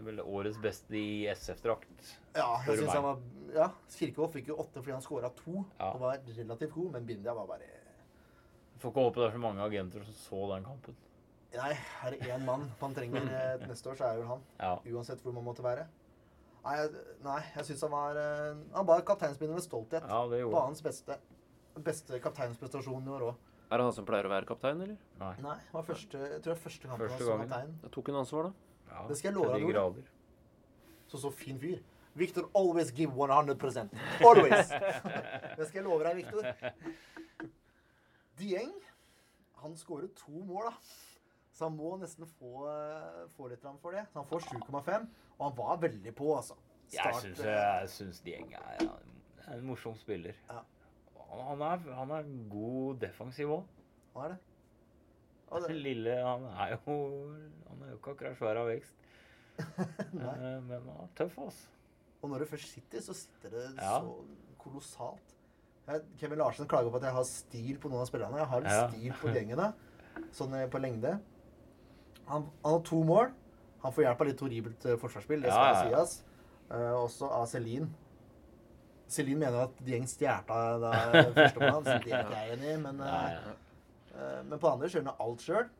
[0.02, 2.16] Vel årets beste i SF-drakt.
[2.34, 3.18] Ja, jeg synes han var
[3.52, 5.92] Ja, Kirkevold fikk jo åtte fordi han skåra to Ja.
[5.92, 7.68] og var relativt god, men Bindia var bare
[8.80, 10.96] Får ikke håpe det er så mange agenter som så den kampen.
[11.54, 11.72] Nei,
[12.04, 14.40] er det én mann man trenger eh, neste år, så er det vel han.
[14.58, 14.78] Ja.
[14.96, 15.84] Uansett hvor man måtte være.
[16.62, 16.74] Nei,
[17.24, 20.04] nei, jeg syns han var eh, Han bar kapteinspinnet med stolthet.
[20.06, 21.16] ja, det gjorde Banens hans beste,
[21.82, 23.48] beste kapteinsprestasjon i år òg.
[23.72, 24.98] Er det han som pleier å være kaptein, eller?
[25.18, 25.32] Nei.
[25.42, 27.72] Nei, det var første, jeg tror det var første kampen Første han som kaptein.
[27.82, 28.72] Da tok han ansvar, da.
[28.92, 30.04] Ja, Det skal jeg love deg, Ole.
[31.08, 31.80] Så så fin fyr.
[32.14, 33.88] Victor always give 100%
[34.20, 34.68] Always!
[35.58, 37.48] Det skal jeg love deg, Victor.
[38.36, 38.74] Dieng,
[39.62, 40.74] han skårer to mål, da.
[41.52, 44.06] Så han må nesten få, eh, få litt fram for det.
[44.12, 45.08] Så han får 7,5,
[45.42, 46.54] og han var veldig på, altså.
[46.92, 50.36] Start, jeg syns Dieng er er en morsom spiller.
[50.50, 50.60] Ja.
[51.32, 53.62] Han er, han er god defensiv òg.
[54.12, 54.38] Hva er det?
[55.52, 56.94] Og det Lille Han er jo
[57.68, 58.94] Han er jo ikke akkurat svær av vekst.
[59.62, 61.68] Eh, Men han er tøff, altså.
[62.22, 63.98] og når du først sitter, så sitter det Ja.
[64.00, 64.14] så
[64.58, 65.34] kolossalt.
[65.88, 68.38] Jeg, Kevin Larsen klager på at jeg har stil på noen av spillerne.
[68.38, 68.88] Jeg har litt Ja.
[68.88, 69.72] stil på gjengene,
[70.32, 71.16] sånn eh, på lengde.
[72.28, 73.32] Han, han har to mål.
[73.82, 76.06] Han får hjelp av litt horribelt eh, forsvarsspill, det skal ja, ja.
[76.06, 76.22] sies.
[76.72, 77.90] Uh, også av Celine.
[79.12, 80.86] Celine mener at Dieng stjal av
[81.36, 82.76] førstemann, det er ikke jeg enig i.
[82.86, 85.70] Men, uh, men på andre han alt sjøl.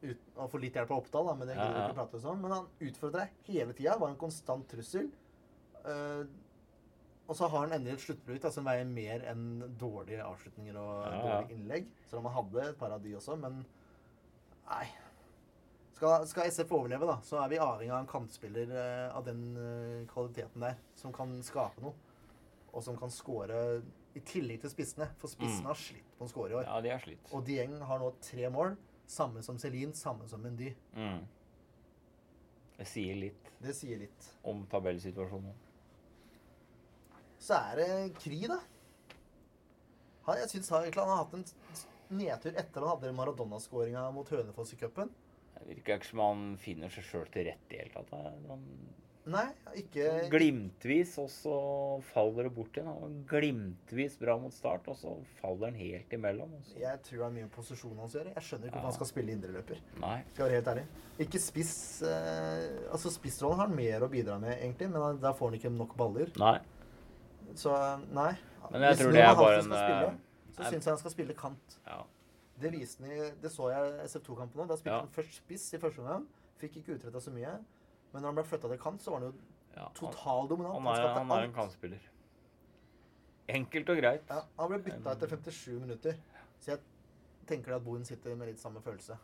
[0.00, 2.38] Og får litt hjelp av Oppdal, da, men det gidder vi ikke prate om.
[2.40, 3.98] Men han utfordrer deg hele tida.
[4.00, 5.10] Var en konstant trussel.
[7.30, 9.44] Og så har han endelig et sluttprodukt som veier mer enn
[9.78, 11.92] dårlige avslutninger og dårlige innlegg.
[12.08, 13.60] Selv om han hadde et par av de også, men
[14.72, 14.86] nei.
[16.00, 19.42] Skal, skal SF overleve, da, så er vi avhengig av en kantspiller eh, av den
[19.60, 20.78] eh, kvaliteten der.
[20.96, 21.92] Som kan skape noe.
[22.72, 23.58] Og som kan score
[24.16, 25.10] i tillegg til spissene.
[25.20, 25.68] For spissene Mm.
[25.68, 26.64] har slitt på å score i år.
[26.64, 27.28] Ja, de har slitt.
[27.36, 28.78] Og Dieng har nå tre mål.
[29.10, 30.72] Samme som Celine, samme som Mendy.
[30.96, 31.20] Mm.
[32.80, 34.28] Det sier litt Det sier litt.
[34.42, 35.52] om tabellsituasjonen.
[37.40, 38.56] Så er det Kry, da.
[40.30, 41.44] Han, jeg syns han, har hatt en
[42.16, 45.10] nedtur etter han hadde Maradona-skåringa mot Hønefoss i cupen.
[45.60, 48.10] Det virker ikke som han finner seg sjøl til rette i det hele tatt.
[48.50, 48.66] Han
[49.30, 49.44] Nei,
[49.76, 51.56] ikke Glimtvis, og så
[52.08, 52.86] faller det bort igjen.
[52.88, 56.54] Han var glimtvis bra mot start, og så faller han helt imellom.
[56.80, 58.32] Jeg tror det er mye med posisjonen hans å gjøre.
[58.38, 58.80] Jeg skjønner ikke Ja.
[58.80, 59.82] hvorfor han skal spille indreløper.
[60.32, 60.86] Skal være helt ærlig.
[61.20, 65.50] Ikke spiss eh, Altså Spissrollen har han mer å bidra med, egentlig, men der får
[65.50, 66.32] han ikke nok baller.
[66.40, 66.58] Nei.
[67.54, 67.76] Så
[68.16, 68.32] nei.
[68.70, 71.10] Men jeg Hvis tror det er bare en, spille, eh, Så syns jeg han skal
[71.14, 71.78] spille kant.
[71.86, 72.00] Ja.
[72.60, 74.66] Det i, det så jeg i SF2-kampen nå.
[74.68, 75.00] Da spilte Ja.
[75.00, 76.26] han først spiss i første omgang.
[76.60, 77.54] Fikk ikke utretta så mye.
[78.12, 79.34] Men når han ble flytta til kant, så var han jo
[79.76, 79.84] ja.
[79.86, 80.74] Han, totaldominant.
[80.74, 82.08] han, Han, er, skapte han er en kantspiller.
[83.50, 84.24] Enkelt og greit.
[84.30, 86.16] Ja, han ble bytta etter 57 minutter.
[86.60, 86.80] Så jeg
[87.46, 89.16] tenker at Boen sitter med litt samme følelse.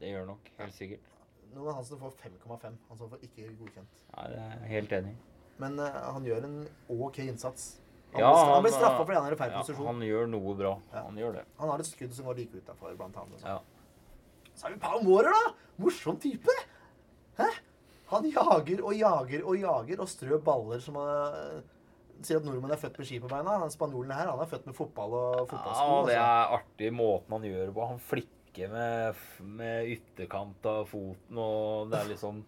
[0.00, 1.08] Det gjør nok helt sikkert.
[1.52, 2.80] Nå er han som får 5,5.
[2.88, 4.00] Han som får ikke godkjent.
[4.16, 5.14] Nei, det er jeg helt enig.
[5.60, 6.58] Men uh, han gjør en
[6.90, 7.81] OK innsats.
[8.12, 9.86] Han, Ja, blir, han blir straffa fordi han er i feil Ja, posisjon.
[9.88, 10.72] han gjør noe bra.
[10.92, 11.02] Ja.
[11.08, 11.44] Han gjør det.
[11.58, 13.44] Han har et skudd som går like utafor, blant annet.
[13.46, 13.58] Ja.
[14.54, 15.54] Så er vi Pau Mårer, da!
[15.80, 16.56] Morsom type!
[17.38, 17.48] Hæ?
[18.12, 21.62] Han jager og jager og jager og strør baller som han
[22.22, 23.56] Sier at nordmenn er født med ski på beina.
[23.64, 25.86] Han Spanjolen her han er født med fotball og fotballsko.
[25.88, 26.20] Ja, det altså.
[26.20, 27.86] er artig måten han gjør det på.
[27.88, 29.24] Han flikker med,
[29.58, 32.44] med ytterkant av foten, og det er liksom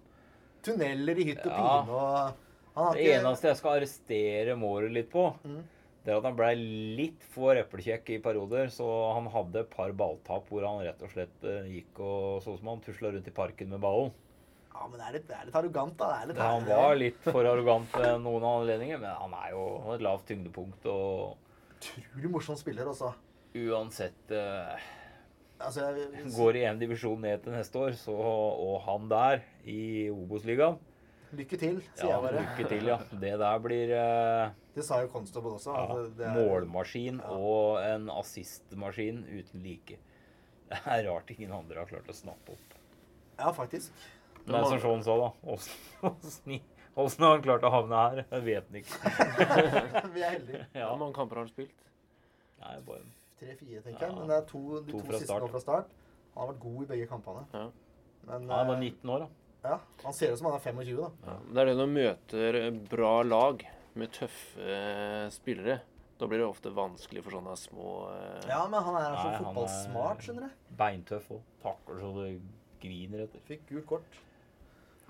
[0.64, 2.38] Tunneler i hytt og pine og han
[2.74, 5.60] Det ikke, eneste jeg skal arrestere Mårer litt på, Mm.
[6.04, 6.48] det er at han ble
[6.98, 8.66] litt for eplekjekk i perioder.
[8.74, 12.54] Så han hadde et par balltap hvor han rett og slett eh, gikk og så
[12.56, 14.10] ut som han tusla rundt i parken med ballen.
[14.74, 16.08] Ja, men det er litt, det er litt arrogant, da.
[16.10, 19.62] Det er litt Han var litt for arrogant ved noen anledninger, men han er jo
[19.78, 20.88] han har et lavt tyngdepunkt.
[20.90, 21.37] Og
[21.78, 23.12] Utrolig morsom spiller, altså.
[23.54, 24.82] uansett eh,
[25.62, 30.08] altså jeg, Går i en divisjon ned til neste år, så, og han der i
[30.10, 30.80] Obos-ligaen
[31.35, 32.42] Lykke til, sier Ja, jeg bare.
[32.44, 32.97] lykke til, ja.
[33.11, 35.73] Det der blir uh, Det sa jo Constable også.
[35.75, 37.31] ja, altså, det er- målmaskin ja.
[37.31, 39.99] og en assistmaskin uten like.
[40.70, 42.79] Det er rart ingen andre har klart å snappe opp.
[43.38, 43.92] Ja, faktisk.
[44.47, 46.61] Men som Sean sa, da åssen-
[46.97, 48.25] har han klart å havne her?
[48.31, 48.99] Jeg vet han ikke.
[50.14, 50.66] Vi er heldige.
[50.75, 51.81] Ja, Hvor mange kamper har han spilt.
[52.61, 53.03] Nei, bare
[53.40, 54.14] Tre-fire, tenker jeg.
[54.16, 55.42] Men det er to, de To to, siste start.
[55.42, 55.88] nå fra start.
[56.35, 57.42] Han har vært god i begge kampene.
[57.53, 57.64] Ja.
[58.29, 59.29] Men Han var eh, 19 år, da.
[59.64, 61.11] Ja, han ser ut som han er 25, da.
[61.24, 61.35] Ja.
[61.48, 62.59] Det er det når du møter
[62.92, 63.64] bra lag
[63.98, 65.81] med tøffe eh, spillere.
[66.20, 69.38] Da blir det ofte vanskelig for sånne små eh, Ja, men han er så Nei,
[69.42, 70.61] fotballsmart, skjønner du.
[70.79, 72.29] Beintøff og takler så det
[72.85, 73.42] griner etter.
[73.48, 74.20] Fikk gult kort.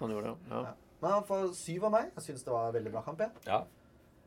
[0.01, 0.62] Han gjorde det, ja.
[0.71, 0.75] Ja.
[1.03, 2.12] Men han får syv av meg.
[2.17, 3.21] Jeg syns det var en veldig bra kamp.
[3.21, 3.59] Jeg, Ja.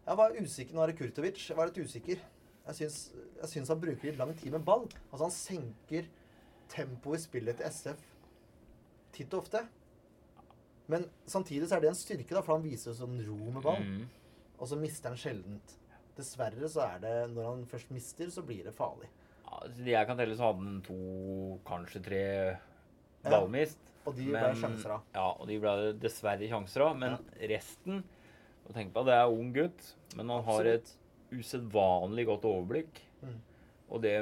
[0.05, 0.75] jeg var usikker.
[0.77, 1.41] Nå er det Kurtovic.
[1.49, 2.19] Jeg var litt usikker.
[2.67, 2.99] Jeg syns,
[3.41, 4.85] jeg syns han bruker litt lang tid med ball.
[5.11, 6.09] Altså Han senker
[6.69, 8.05] tempoet i spillet til SF
[9.17, 9.63] titt og ofte.
[10.91, 13.83] Men samtidig så er det en styrke, da, for han viser sånn ro med ball.
[13.83, 14.05] Mm.
[14.57, 15.75] Og så mister han sjeldent.
[16.17, 19.09] Dessverre så er det Når han først mister, så blir det farlig.
[19.43, 21.01] Ja, de jeg kan telle, så hadde han to,
[21.67, 22.23] kanskje tre
[23.25, 23.83] ballmist.
[24.07, 25.07] Og de ble sjanser av.
[25.15, 26.95] Ja, og de ble dessverre sjanser av.
[26.99, 27.17] Men
[27.51, 28.01] resten
[28.67, 30.89] og Tenk på at det er ung gutt, men han har et
[31.31, 32.99] usedvanlig godt overblikk.
[33.21, 33.37] Mm.
[33.87, 34.15] Og det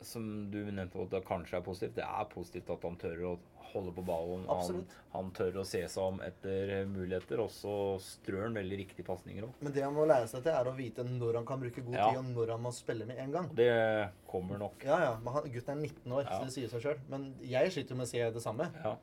[0.00, 3.38] som du nevnte at det kanskje er positivt, det er positivt at han tør å
[3.68, 4.46] holde på ballen.
[4.48, 9.04] Han, han tør å se seg om etter muligheter, og så strør han veldig riktige
[9.04, 9.58] pasninger òg.
[9.60, 11.98] Men det han må lære seg til, er å vite når han kan bruke god
[11.98, 12.06] Ja.
[12.08, 13.50] tid, og når han må spille med en gang.
[13.58, 14.86] Det kommer nok.
[14.88, 16.38] Ja, ja, men han, Gutten er 19 år, Ja.
[16.38, 17.02] så det sier seg sjøl.
[17.12, 18.70] Men jeg sliter med å se det samme.
[18.84, 18.94] Ja.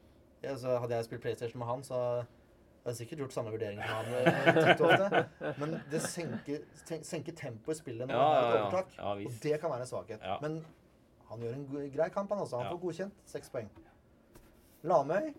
[0.44, 2.26] Ja, hadde jeg spilt PlayStation med han, så
[2.86, 4.06] jeg sikkert gjort samme vurdering som han.
[4.14, 5.54] eh.
[5.58, 6.66] Men det senker,
[7.02, 8.66] senker tempoet i spillet når man har et ja.
[8.66, 8.98] overtak.
[9.28, 10.22] Og det kan være en svakhet.
[10.26, 10.36] Ja.
[10.42, 10.60] Men
[11.30, 12.60] han gjør en grei kamp, han også.
[12.62, 13.70] Han får godkjent seks poeng.
[14.86, 15.34] Lamøy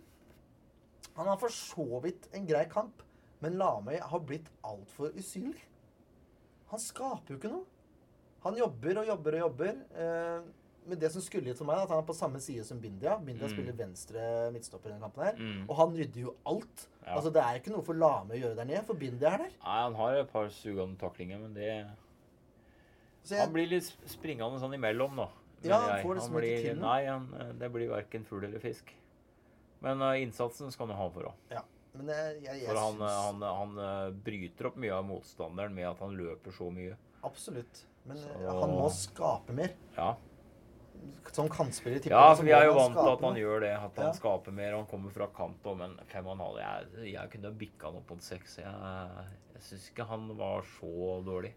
[1.16, 3.02] Han har for så vidt en grei kamp,
[3.40, 5.62] men Lamøy har blitt altfor usynlig.
[6.68, 7.64] Han skaper jo ikke noe.
[8.44, 9.78] Han jobber og jobber og jobber.
[9.96, 10.42] Eh,
[10.86, 12.78] men det som skulle gitt for meg, er at han er på samme side som
[12.82, 13.16] Bindia.
[13.18, 13.54] Bindia Mm.
[13.54, 15.34] spiller venstre midtstopper i denne kampen her.
[15.40, 15.64] Mm.
[15.70, 16.88] Og han rydder jo alt.
[17.06, 17.14] Ja.
[17.16, 19.56] Altså Det er ikke noe for Lame å gjøre der nede, for Bindia er der.
[19.64, 21.86] Nei, han har et par sugende taklinger, men det
[23.24, 25.28] Så Han blir litt springende sånn imellom, da.
[25.64, 26.84] Ja, han får liksom ikke til noe.
[26.86, 28.92] Nei, han, eh, det blir verken fugl eller fisk.
[29.80, 31.62] Men uh, innsatsen skal han ha for òg.
[31.96, 35.74] men jeg, jeg, jeg For han, eh, han, han eh, bryter opp mye av motstanderen
[35.74, 36.96] med at han løper så mye.
[37.24, 37.84] Absolutt.
[38.04, 39.72] Men Så- eh, han må skape mer.
[39.96, 40.14] Ja,
[41.32, 43.72] Som kantspiller i ja vi er jo vant til at han gjør det.
[43.76, 44.12] At han Ja.
[44.16, 44.76] skaper mer.
[44.76, 47.96] Han kommer fra kant òg, Men fem og en halv Jeg, jeg kunne bikka han
[47.96, 48.56] opp på en seks.
[48.58, 51.52] Jeg, jeg syns ikke han var så dårlig.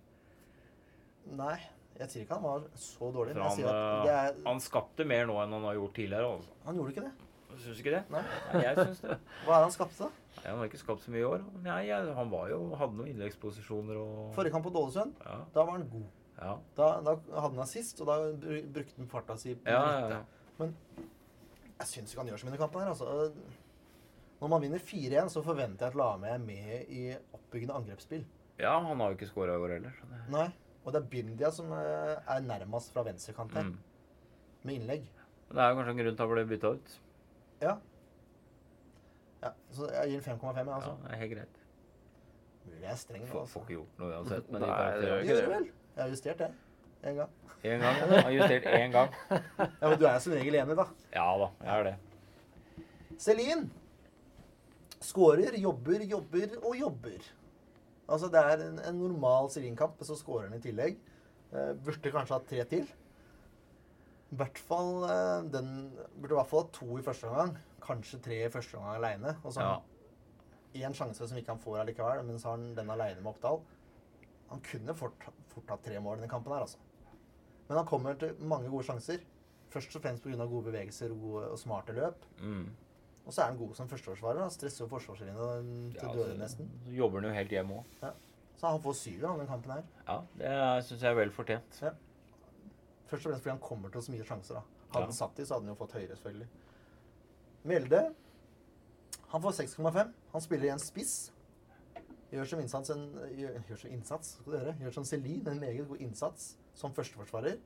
[1.31, 1.59] Nei,
[1.99, 3.33] jeg sier ikke han var så dårlig.
[3.35, 5.93] Men jeg sier at det eh, er, han skapte mer nå enn han har gjort
[5.97, 6.29] tidligere.
[6.37, 6.53] Altså.
[6.65, 7.15] han gjorde ikke det.
[7.59, 8.03] Syns ikke det?
[8.13, 8.21] Nei.
[8.53, 9.15] Nei, jeg syns det.
[9.45, 10.09] Hva er det han skapte, da?
[10.39, 11.41] Nei, han har ikke skapt så mye i år.
[11.65, 15.39] Nei, jeg, han var jo, hadde noen innleggsposisjoner og Forrige kamp på Ålesund, Ja.
[15.57, 16.05] da var han god.
[16.39, 16.53] ja.
[16.77, 18.19] Da, da hadde han assist, og da
[18.77, 20.21] brukte han farta si på Ja, ja, ja.
[20.61, 20.71] Men
[21.81, 22.93] jeg syns ikke han gjør så mye i kampen her.
[22.93, 23.33] Altså.
[24.39, 27.03] Når man vinner 4-1, så forventer jeg at Lame er med i
[27.35, 28.23] oppbyggende angrepsspill.
[28.61, 29.99] ja, han har jo ikke scora i år heller.
[30.13, 30.47] det- Nei.
[30.89, 33.75] Og det er Bindia som eh, er nærmest fra venstrekant her, Mm.
[34.65, 35.03] med innlegg.
[35.51, 36.93] Det er jo kanskje en grunn til at han ble bytta ut.
[37.61, 37.73] Ja.
[39.43, 39.51] ja.
[39.77, 40.95] Så jeg gir den 5,5, jeg, Ja, altså.
[41.03, 41.59] det er helt greit.
[42.65, 43.53] Mulig jeg er streng nå, Får, altså.
[43.53, 45.21] får ikke gjort noe uansett Men Nei, det gjør.
[45.23, 45.47] Ikke det.
[45.53, 45.69] vel?
[45.95, 46.49] Jeg har justert det.
[47.09, 47.29] En gang.
[47.63, 47.95] Én gang.
[48.09, 49.13] Jeg har justert én gang.
[49.81, 50.85] Ja, Men du er som regel enig, da.
[51.13, 51.95] Ja da, jeg er det.
[53.19, 53.69] Celine
[55.01, 57.29] skårer, jobber, jobber og jobber.
[58.09, 60.97] Altså, det er en, en normal Celine-kamp, men så skårer han i tillegg.
[61.53, 62.89] Eh, burde kanskje hatt tre til.
[64.29, 65.69] I hvert fall eh, den
[66.19, 67.55] Burde i hvert fall ha to i første omgang.
[67.85, 69.35] Kanskje tre i første omgang aleine.
[69.43, 69.81] Og så har
[70.75, 70.91] Ja.
[70.93, 73.61] sjanse som ikke han får allikevel, men så har han den aleine med Oppdal.
[74.49, 76.77] Han kunne fort, fort hatt tre mål i denne kampen her, altså.
[77.67, 79.19] Men han kommer til mange gode sjanser.
[79.69, 80.45] Først og fremst pga.
[80.45, 82.25] gode bevegelser og, gode, og smarte løp.
[82.41, 82.69] Mm.
[83.29, 84.39] Og så er han god som førsteforsvarer.
[84.41, 86.69] Han stresser jo forsvarslinja til Ja, døde, nesten.
[86.87, 88.13] så jobber han jo helt hjemme òg.
[88.57, 89.83] Så han får syv av den kampen her.
[90.07, 91.77] Ja, det syns jeg er vel fortjent.
[91.79, 94.53] Først og fremst fordi han kommer til så mye sjanser.
[94.57, 94.61] da.
[94.89, 95.05] Hadde Ja.
[95.05, 96.47] han satt i, så hadde han jo fått høyere, selvfølgelig.
[97.65, 98.01] Mjelde
[99.29, 100.13] han får 6,5.
[100.33, 101.31] Han spiller i en spiss.
[102.31, 103.03] Gjør som innsats en,
[103.37, 104.75] gjør, gjør som innsats, skal du høre.
[104.81, 107.57] Gjør som Celine, en meget god innsats som førsteforsvarer.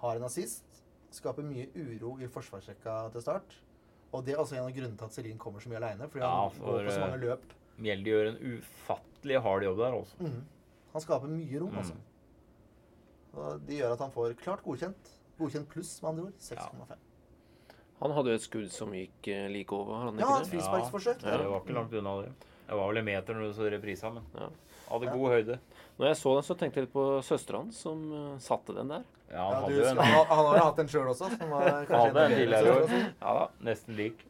[0.00, 0.64] Har en assist.
[1.10, 3.54] Skaper mye uro i forsvarsrekka til start.
[4.14, 6.06] Og det er også en av grunnene til at Celine kommer så mye aleine.
[6.12, 7.54] Fordi Ja, han for, går på så mange eh, løp.
[7.82, 10.18] Mjeldi gjør en ufattelig hard jobb der, altså.
[10.22, 10.42] Mm.
[10.94, 11.78] Han skaper mye rom, Mm.
[11.82, 11.96] altså.
[13.34, 15.10] Og det gjør at han får klart godkjent.
[15.40, 16.36] Godkjent pluss, med andre ord.
[16.38, 16.96] 6,5.
[18.00, 20.52] Han hadde jo et skudd som gikk eh, like over, han Ja, et det?
[20.54, 21.22] frisparksforsøk.
[21.24, 22.32] Ja, det var ikke langt unna det.
[22.68, 24.48] Det var vel en meter når du så reprisa, men Ja.
[24.88, 25.58] Hadde god høyde.
[25.98, 28.88] Når jeg så den, så tenkte jeg litt på søstera hans, som eh, satte den
[28.94, 29.04] der.
[29.30, 31.30] Ja, Ja, han hadde jo du, en han, han har jo hatt en sjøl også.
[31.38, 32.92] Som var Hadde en tidligere år.
[33.22, 34.26] Ja da, nesten lik.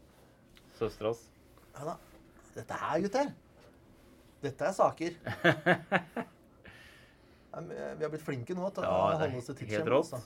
[0.78, 1.24] Søsteras.
[1.74, 1.96] Ja da.
[2.54, 3.32] Dette her, gutter.
[4.44, 5.16] Dette er saker.
[7.54, 9.94] Vi har blitt flinke nå til å Ja, holde oss til tidsskjemaet.
[10.00, 10.18] Altså.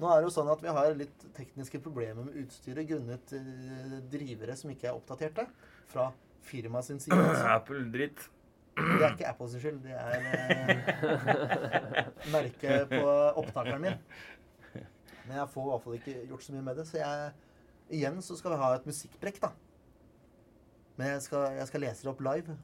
[0.00, 3.98] Nå er det jo sånn at vi har litt tekniske problemer med utstyret grunnet eh,
[4.10, 5.44] drivere som ikke er oppdaterte.
[5.92, 6.08] Fra
[6.48, 7.14] firmaet sin side.
[7.20, 7.44] Altså.
[7.58, 8.24] Apple-dritt.
[8.74, 9.80] Det er ikke Apples skyld.
[9.84, 13.02] Det er eh, merket på
[13.40, 13.98] opptakeren min.
[15.24, 16.86] Men jeg får i hvert fall ikke gjort så mye med det.
[16.90, 17.32] Så jeg,
[18.00, 19.52] igjen så skal vi ha et musikkbrekk, da.
[20.98, 22.56] Men jeg skal, jeg skal lese det opp live.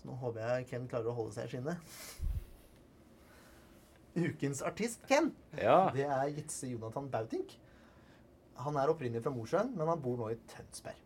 [0.00, 1.78] Så nå håper jeg Ken klarer å holde seg i skinnet.
[4.16, 5.90] ukens artist, Ken, Ja.
[5.92, 7.58] det er Jitse Jonathan Bautink.
[8.56, 10.96] Han er opprinnelig fra Mosjøen, men han bor nå i Tønsberg.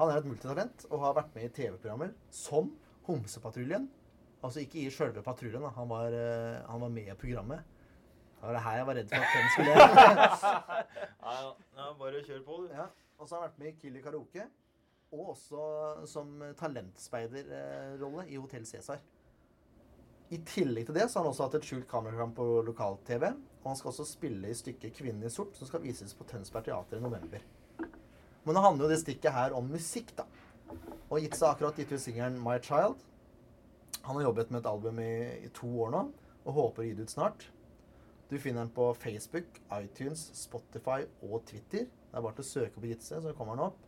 [0.00, 2.72] Han er et multitalent og har vært med i TV-programmer som
[3.06, 3.86] Homsepatruljen.
[4.44, 5.70] Altså ikke i sjølve patruljen, da.
[5.76, 7.64] Han var, eh, han var med i programmet.
[8.34, 9.74] Det var det her jeg var redd for at den skulle
[11.24, 12.68] Ja, ja, bare kjør på, du.
[12.74, 12.86] ja.
[13.18, 14.46] Og så har han vært med i Killer karaoke.
[15.14, 15.64] Og også
[16.10, 19.00] som talentspeiderrolle i Hotell Cæsar.
[20.34, 23.28] I tillegg til det så har han også hatt et skjult kameraprogram på lokal-TV.
[23.62, 26.64] Og han skal også spille i stykket 'Kvinnen i sort', som skal vises på Tønsberg
[26.64, 27.44] Teater i november.
[28.44, 30.26] Men nå handler jo det stikket her om musikk, da.
[31.14, 33.02] Og Jitse har akkurat gitt ut singelen 'My Child'.
[34.02, 36.00] Han har jobbet med et album i, i to år nå,
[36.44, 37.44] og håper å gi det ut snart.
[38.30, 41.86] Du finner den på Facebook, iTunes, Spotify og Twitter.
[41.86, 43.78] Det er bare til å søke på Jitse, så kommer den opp.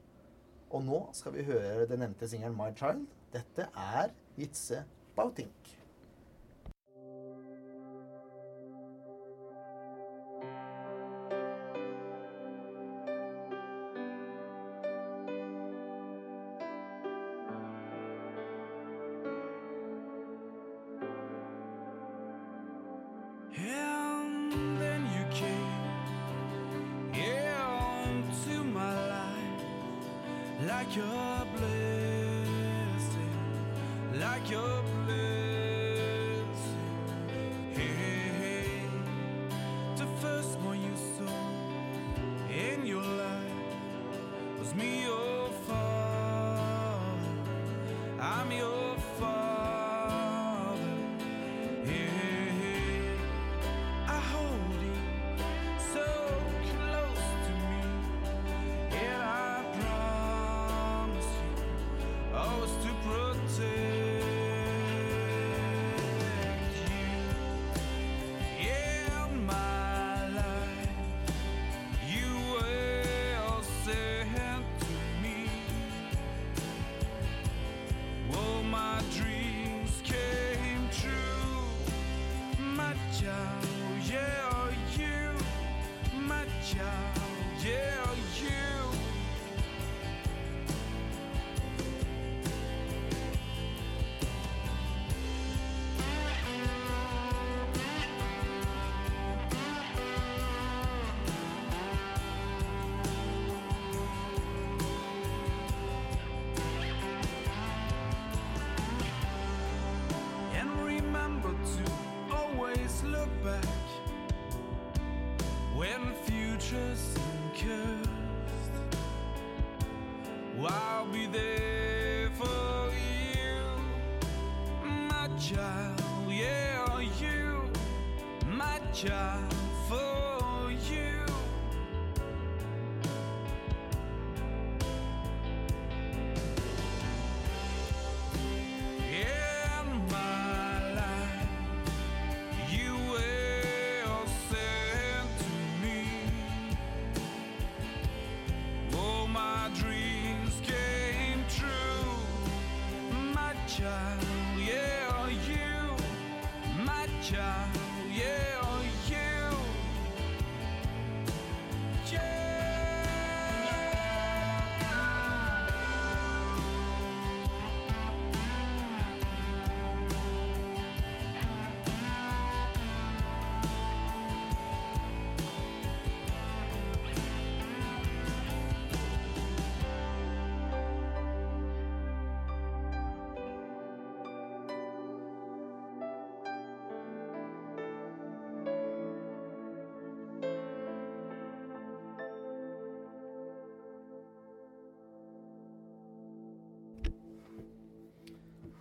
[0.71, 3.11] Og nå skal vi høre den nevnte singelen 'My Child'.
[3.35, 4.85] Dette er Jitse
[5.17, 5.76] Bautink.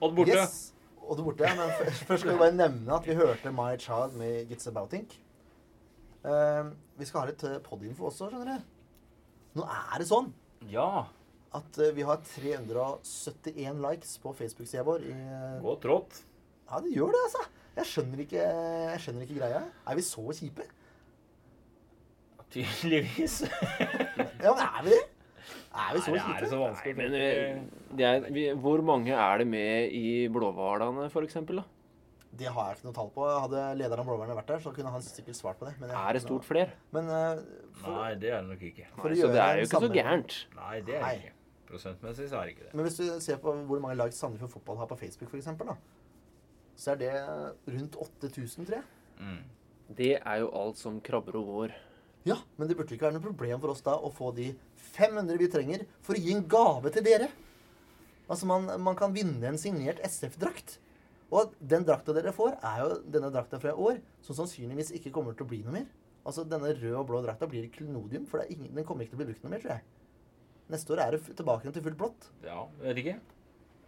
[0.05, 0.37] Odd borte.
[0.37, 0.55] Yes.
[1.05, 1.73] Og du borte, men
[2.07, 5.13] først skal vi bare nevne at vi hørte My Child med Gitz Aboutink.
[6.25, 8.71] Uh, vi skal ha litt eh, podinfo også, skjønner du.
[9.59, 10.31] Nå er det sånn
[10.71, 11.05] Ja.
[11.53, 15.05] at uh, vi har 371 likes på Facebook-sida vår.
[15.05, 16.17] I, uh, Godt trådt.
[16.71, 17.43] ja, det gjør det, altså.
[17.75, 18.41] Jeg skjønner, ikke,
[18.95, 19.61] jeg skjønner ikke greia.
[19.85, 20.65] Er vi så kjipe?
[22.55, 23.41] Tydeligvis.
[24.41, 25.03] Ja, men er vi det?
[25.75, 26.93] Er vi så Nei, er det så vanskelig?
[26.95, 31.35] Nei, Men eh, det er, vi, hvor mange er det med i Blåhvalene, f.eks.?
[32.35, 33.25] Det har jeg ikke noe tall på.
[33.45, 35.75] Hadde lederen av Blåhvalene vært der, så kunne han sikkert svart på det.
[35.79, 36.75] Men jeg Er det stort noe- flere?
[36.95, 37.41] Men eh,
[37.79, 38.87] for, Nei, det er det nok ikke.
[38.97, 40.37] for å Så det er jo ikke så gærent.
[40.55, 41.31] Nei, det er det ikke.
[41.65, 42.73] Prosentmessig så er det ikke det.
[42.75, 45.71] Men hvis du ser på hvor mange likes Sandefjord Fotball har på Facebook, for eksempel,
[45.71, 45.75] da,
[46.75, 47.13] så er det
[47.71, 48.85] rundt 8000, tror jeg.
[49.19, 49.41] Mm.
[49.95, 51.75] Det er jo alt som krabber og går.
[52.25, 54.49] Ja, men det burde ikke være noe problem for oss da å få de
[54.95, 57.27] 500 vi trenger for å gi en gave til dere.
[58.25, 60.79] Altså, man, man kan vinne en signert SF-drakt.
[61.35, 65.11] Og den drakta dere får, er jo denne drakta fra i år, som sannsynligvis ikke
[65.13, 65.85] kommer til å bli noe mer.
[66.25, 69.13] Altså, denne røde og blå drakta blir klenodium, for det er ingen, den kommer ikke
[69.13, 69.85] til å bli brukt noe mer, tror jeg.
[70.73, 72.29] Neste år er det tilbake til fullt blått.
[72.45, 73.17] Ja, vet ikke.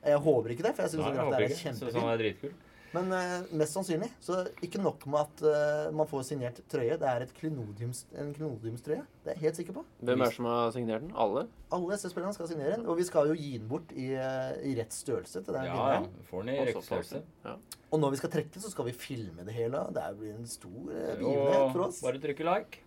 [0.07, 2.01] Jeg håper ikke det, for jeg syns den drakta er kjempefin.
[2.03, 2.51] han er dritkul.
[2.95, 4.07] Men uh, mest sannsynlig.
[4.23, 6.95] Så ikke nok med at uh, man får signert trøye.
[6.99, 9.03] Det er et klenodiums, en klinodiumstrøye.
[9.23, 9.83] Det er jeg helt sikker på.
[9.99, 11.11] Hvem er det som har signert den?
[11.19, 11.47] Alle?
[11.75, 12.85] Alle SS-spillerne skal signere den.
[12.87, 15.73] Og vi skal jo gi den bort i, eh, i rett størrelse til den Ja,
[15.75, 15.87] ja.
[15.97, 16.27] vinneren.
[16.29, 17.23] Får den i rett størrelse.
[17.43, 17.55] Ja.
[17.91, 19.81] Og når vi skal trekke, så skal vi filme det hele.
[19.95, 21.99] Det blir en stor uh, begivenhet for oss.
[22.05, 22.85] Bare trykke like.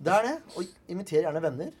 [0.00, 0.36] Det er det.
[0.56, 1.76] Og inviter gjerne venner.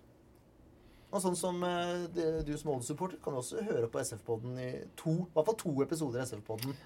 [1.14, 2.04] Og sånn som uh,
[2.44, 5.72] du som Old-supporter kan jo også høre på SF-podden i to, i hvert fall to
[5.86, 6.76] episoder av SF-podden.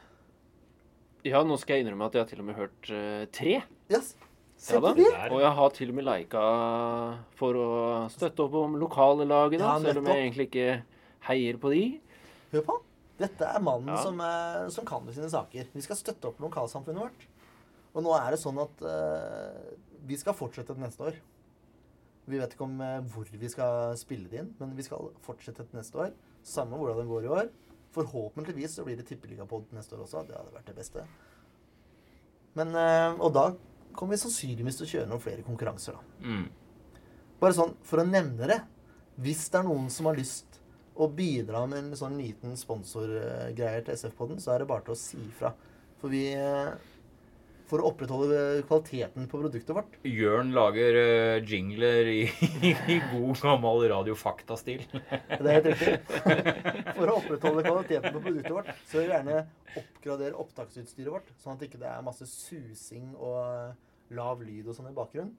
[1.27, 3.61] Ja, nå skal jeg innrømme at jeg har til og med hørt uh, tre.
[3.93, 4.15] Yes.
[4.61, 5.09] Se Ja på det!
[5.33, 6.45] Og jeg har til og med lika
[7.39, 7.69] for å
[8.13, 10.71] støtte opp om lokale da, Ja, selv om jeg egentlig ikke
[11.31, 11.85] heier på de.
[12.53, 12.87] Hør på han.
[13.21, 14.03] Dette er mannen Ja.
[14.03, 15.67] som, eh, som kan sine saker.
[15.73, 17.27] Vi skal støtte opp lokalsamfunnet vårt.
[17.95, 19.75] Og nå er det sånn at uh,
[20.07, 21.17] vi skal fortsette til neste år.
[22.31, 25.65] Vi vet ikke om uh, hvor vi skal spille det inn, men vi skal fortsette
[25.67, 26.13] til neste år.
[26.47, 27.51] Samme hvordan det går i år.
[27.95, 30.25] Forhåpentligvis så blir det tippeligapod neste år også.
[30.29, 31.05] Det hadde vært det beste.
[32.59, 33.49] Men, eh, og da
[33.97, 36.27] kommer vi sannsynligvis til å kjøre noen flere konkurranser, da.
[36.27, 36.47] Mm.
[37.41, 38.61] Bare sånn for å nevne det.
[39.21, 40.61] Hvis det er noen som har lyst
[41.01, 45.01] å bidra med en sånn liten sponsorgreier til SF-podden, så er det bare til å
[45.01, 45.53] si ifra.
[46.01, 46.75] For vi eh,
[47.71, 52.21] For å opprettholde kvaliteten på produktet vårt Jørn lager uh, jingler i,
[52.95, 54.83] i god gammel radiofakta-stil.
[54.91, 55.99] Det er helt riktig.
[56.99, 59.39] For å opprettholde kvaliteten på produktet vårt, så vil vi gjerne
[59.79, 64.91] oppgradere opptaksutstyret vårt, sånn at det ikke er masse susing og lav lyd og sånn
[64.91, 65.37] i bakgrunnen.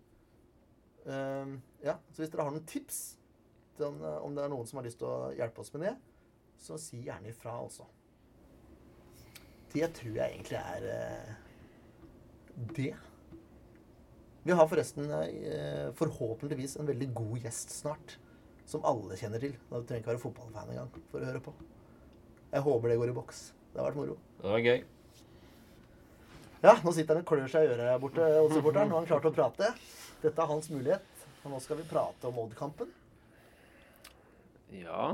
[1.03, 3.01] Uh, ja, så hvis dere har noen tips
[3.81, 5.95] om, om det er noen som har lyst til å hjelpe oss med det,
[6.61, 7.87] så si gjerne ifra, altså.
[9.73, 11.29] Det tror jeg egentlig er eh,
[12.55, 12.93] det.
[14.43, 18.15] Vi har forresten eh, forhåpentligvis en veldig god gjest snart
[18.65, 19.53] som alle kjenner til.
[19.69, 21.53] Da trenger ikke være fotballfan engang for å høre på.
[22.51, 23.43] Jeg håper det går i boks.
[23.71, 24.17] Det har vært moro.
[24.41, 24.81] Det var gøy.
[26.61, 28.89] Ja, nå sitter han og klør seg i øret her borte, Odd-supporteren.
[28.89, 29.71] Nå har han klart å prate.
[30.21, 31.23] Dette er hans mulighet.
[31.41, 32.91] Og nå skal vi prate om Odd-kampen.
[34.77, 35.11] Ja.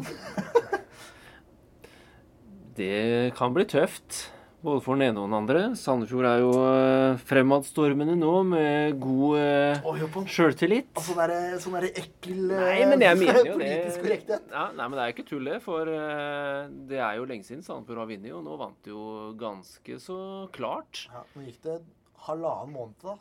[2.77, 4.27] Det kan bli tøft.
[4.65, 5.59] Både for den ene og den andre.
[5.77, 10.89] Sandefjord er jo eh, fremadstormende nå med god uh, sjøltillit.
[10.97, 14.47] Og sånn derre sånn der ekkel eh, Nei, men jeg mener jo politisk korrekthet.
[14.49, 15.59] Ja, nei, men det er ikke tull, det.
[15.65, 19.05] For eh, det er jo lenge siden Sandefjord har vunnet, og nå vant de jo
[19.37, 20.19] ganske så
[20.57, 21.03] klart.
[21.13, 21.77] Ja, nå gikk det
[22.25, 23.13] halvannen måned da,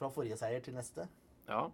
[0.00, 1.04] fra forrige seier til neste.
[1.50, 1.66] Ja.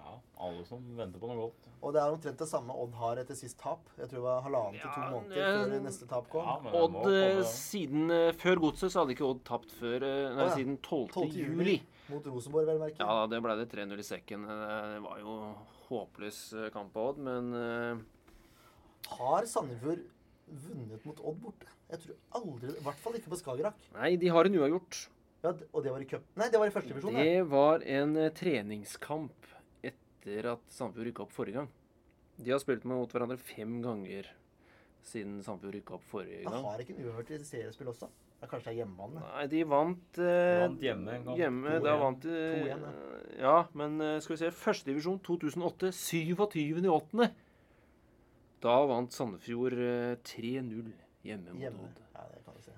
[0.00, 1.69] Ja, alle som venter på noe godt.
[1.80, 3.86] Og det er omtrent det samme Odd har etter sist tap.
[3.96, 6.44] Jeg tror det var halvannen til to Ja, måneder før før neste tap kom.
[6.44, 7.46] Ja, Odd eh, komme.
[7.54, 10.54] siden eh, Før godset så hadde ikke Odd tapt før eh, nei, ja.
[10.58, 11.06] siden 12.
[11.14, 11.38] 12.
[11.40, 11.76] juli.
[12.10, 13.00] Mot Rosenborg, vel merke.
[13.00, 14.44] Ja, det ble det 3-0 i sekken.
[14.44, 15.36] Eh, Det var jo
[15.88, 19.14] håpløs eh, kamp av Odd, men uh...
[19.16, 20.02] Har Sandefjord
[20.68, 21.70] vunnet mot Odd borte?
[21.90, 23.80] Jeg tror aldri I hvert fall ikke på Skagerrak.
[23.96, 25.00] Nei, de har en uavgjort.
[25.40, 26.26] Ja, og det var i cup.
[26.36, 27.16] Nei, det var i første divisjon.
[27.16, 27.40] det.
[27.48, 29.48] Var en eh, treningskamp
[30.20, 31.68] etter at Sandefjord rykka opp forrige gang.
[32.40, 34.28] De har spilt mot hverandre fem ganger
[35.04, 36.64] siden Sandefjord rykka opp forrige gang.
[36.64, 38.08] har ikke en uavgjort i seriespill også.
[38.40, 39.20] er kanskje det er hjemmebane.
[39.20, 41.38] Nei, de vant eh, Vant hjemme en gang.
[41.40, 42.86] Hjemme, da vant de 2-1,
[43.40, 47.30] Ja, men eh, skal vi se Førstedivisjon 2008, 27.8.
[48.64, 50.92] Da vant Sandefjord eh, 3-0
[51.24, 51.88] hjemme mot Hjemme.
[51.90, 52.00] Odd.
[52.14, 52.76] Ja, det kan du se.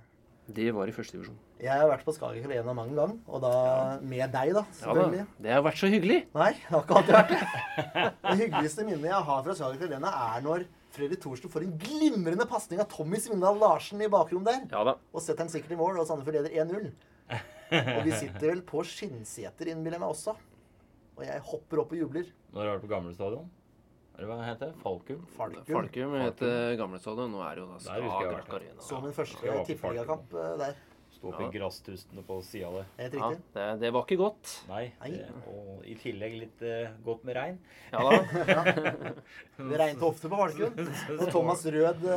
[0.52, 1.38] Det var i førstedivisjon.
[1.62, 3.52] Jeg har vært på Skagerrak Arena mange ganger, og da
[4.02, 4.62] med deg, da.
[4.82, 5.24] Ja da.
[5.46, 6.18] Det har vært så hyggelig.
[6.34, 7.40] Nei, det har ikke alltid vært det.
[8.26, 12.44] Det hyggeligste minnet jeg har fra Skagerrak Arena, er når Fredrik Thorsen får en glimrende
[12.50, 14.66] pasning av Tommy Svindal Larsen i bakrommet der.
[14.74, 14.98] Ja da.
[15.14, 16.90] Og setter han sikkert i mål, og Sandefjord leder 1-0.
[17.72, 20.36] Og vi sitter vel på skinnseter, innbiller jeg meg også.
[21.16, 22.28] Og jeg hopper opp og jubler.
[22.52, 23.48] Når har du vært på gamle stadion?
[24.16, 24.78] Eller hva heter det?
[24.82, 25.20] Falkum?
[25.36, 25.64] Falkum.
[25.66, 27.32] Falkum heter gamle stadion.
[27.32, 28.50] Nå er det jo da Skagerrak.
[28.58, 28.80] Arena.
[28.84, 30.80] Så min første tippeligakamp eh, der.
[31.12, 31.50] Stå oppi Ja.
[31.54, 32.86] grasstustene på sida der.
[32.98, 34.52] Helt Ja, det, det var ikke godt.
[34.68, 34.84] Nei.
[35.00, 35.10] Nei.
[35.16, 37.58] Det, og i tillegg litt uh, godt med regn.
[37.92, 38.16] Ja da.
[39.72, 40.80] Det regnet ofte på Falkum.
[41.20, 42.16] Og Thomas Rød uh,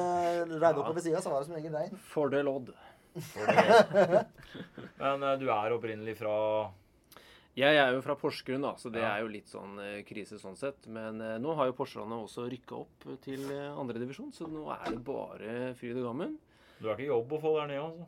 [0.56, 2.00] regnet opp ved sida, så var det som regel regn.
[2.12, 2.74] Fordel Odd.
[5.02, 6.36] Men uh, du er opprinnelig fra
[7.56, 9.14] Jeg er jo fra Porsgrunn, da, så det Ja.
[9.16, 10.88] er jo litt sånn eh, krise sånn sett.
[10.92, 14.90] Men eh, nå har jo Porsgrunn også rykka opp til eh, andredivisjon, så nå er
[14.92, 16.36] det bare fryd og gammen.
[16.82, 18.08] Du har ikke jobb å få der nede, altså?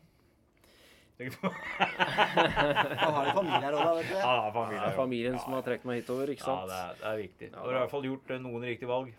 [1.17, 4.17] Han har en familie her òg, da, vet du.
[4.19, 4.81] Ja, familie.
[4.83, 6.67] Det er familien som har trukket meg hitover, ikke Ja, sant?
[6.69, 7.47] det er, det er viktig.
[7.49, 9.13] Ja, Du har i hvert fall gjort noen riktige valg.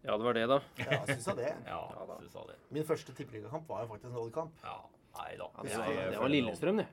[0.00, 0.58] Ja, det var det, da.
[0.80, 1.50] Ja, jeg syns det.
[1.66, 2.16] Ja, Ja da.
[2.24, 2.56] jeg det.
[2.72, 4.62] Min første tippeligakamp var jo faktisk en Odd-kamp.
[4.64, 4.78] Ja,
[5.18, 5.50] nei da.
[5.58, 6.86] Ja, det, var, det var Lillestrøm, det.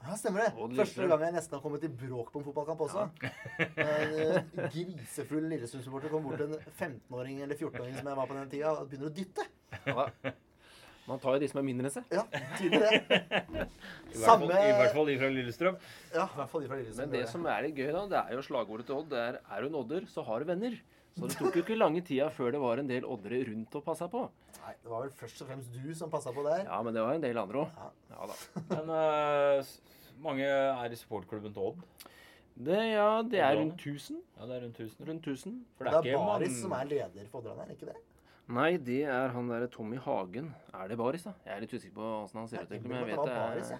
[0.00, 0.50] Ja, stemmer det.
[0.78, 3.06] Første gang jeg nesten har kommet i bråk på en fotballkamp også.
[3.60, 8.38] En eh, grisefull Lillestrøm-supporter kom bort til en 15-åring eller 14-åring som jeg var på
[8.38, 9.44] den tida, og begynner å dytte.
[9.90, 10.06] Ja.
[11.10, 12.12] Man tar jo de som er mindre enn seg.
[12.14, 12.24] Ja,
[12.56, 13.20] tydelig det.
[14.14, 15.78] I hvert fall, I hvert fall de fra Lillestrøm.
[16.14, 17.02] Ja, i hvert fall de fra Lillestrøm.
[17.02, 19.10] Men det som er litt gøy, da, det er jo slagordet til Odd.
[19.12, 20.76] Det er er du en odder, så har du venner.
[21.20, 23.84] Så det tok jo ikke lange tida før det var en del oddere rundt og
[23.84, 24.22] passa på.
[24.60, 26.64] Nei, det var vel først og fremst du som passa på der.
[26.66, 27.80] Ja, men det var en del andre òg.
[27.80, 27.88] Ja.
[28.14, 28.36] Ja da.
[28.74, 29.72] Men uh,
[30.24, 31.82] mange er i supportklubben til Odd.
[32.60, 34.18] Det, ja, det er rundt 1000.
[34.36, 35.08] Ja, det er rundt 1000.
[35.08, 35.58] Rundt 1000.
[35.78, 36.60] For Det er ikke Baris man...
[36.60, 37.96] som er leder for Odderne, er ikke det?
[38.50, 40.50] Nei, det er han derre Tommy Hagen.
[40.74, 41.32] Er det Baris, da?
[41.46, 42.72] Jeg er litt usikker på åssen han ser ut.
[42.82, 43.70] Men jeg vet det det er Baris,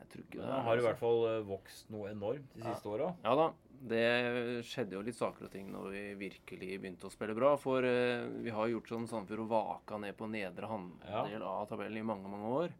[0.00, 2.64] Jeg tror ikke det er Han har i hvert fall eh, vokst noe enormt de
[2.64, 2.72] Ja.
[2.72, 3.10] siste åra.
[3.26, 3.50] Ja da.
[3.80, 7.54] Det skjedde jo litt saker og ting når vi virkelig begynte å spille bra.
[7.60, 12.02] For eh, vi har gjort sånn Sandefjord og vaka ned på nedre halvdel av tabellen
[12.02, 12.74] i mange, mange år.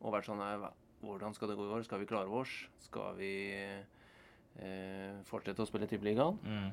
[0.00, 0.42] Og vært sånn
[1.04, 1.82] Hvordan skal det gå i år?
[1.84, 2.52] Skal vi klare oss?
[2.86, 6.38] Skal vi eh, fortsette å spille Tippeligaen?
[6.46, 6.70] Mm.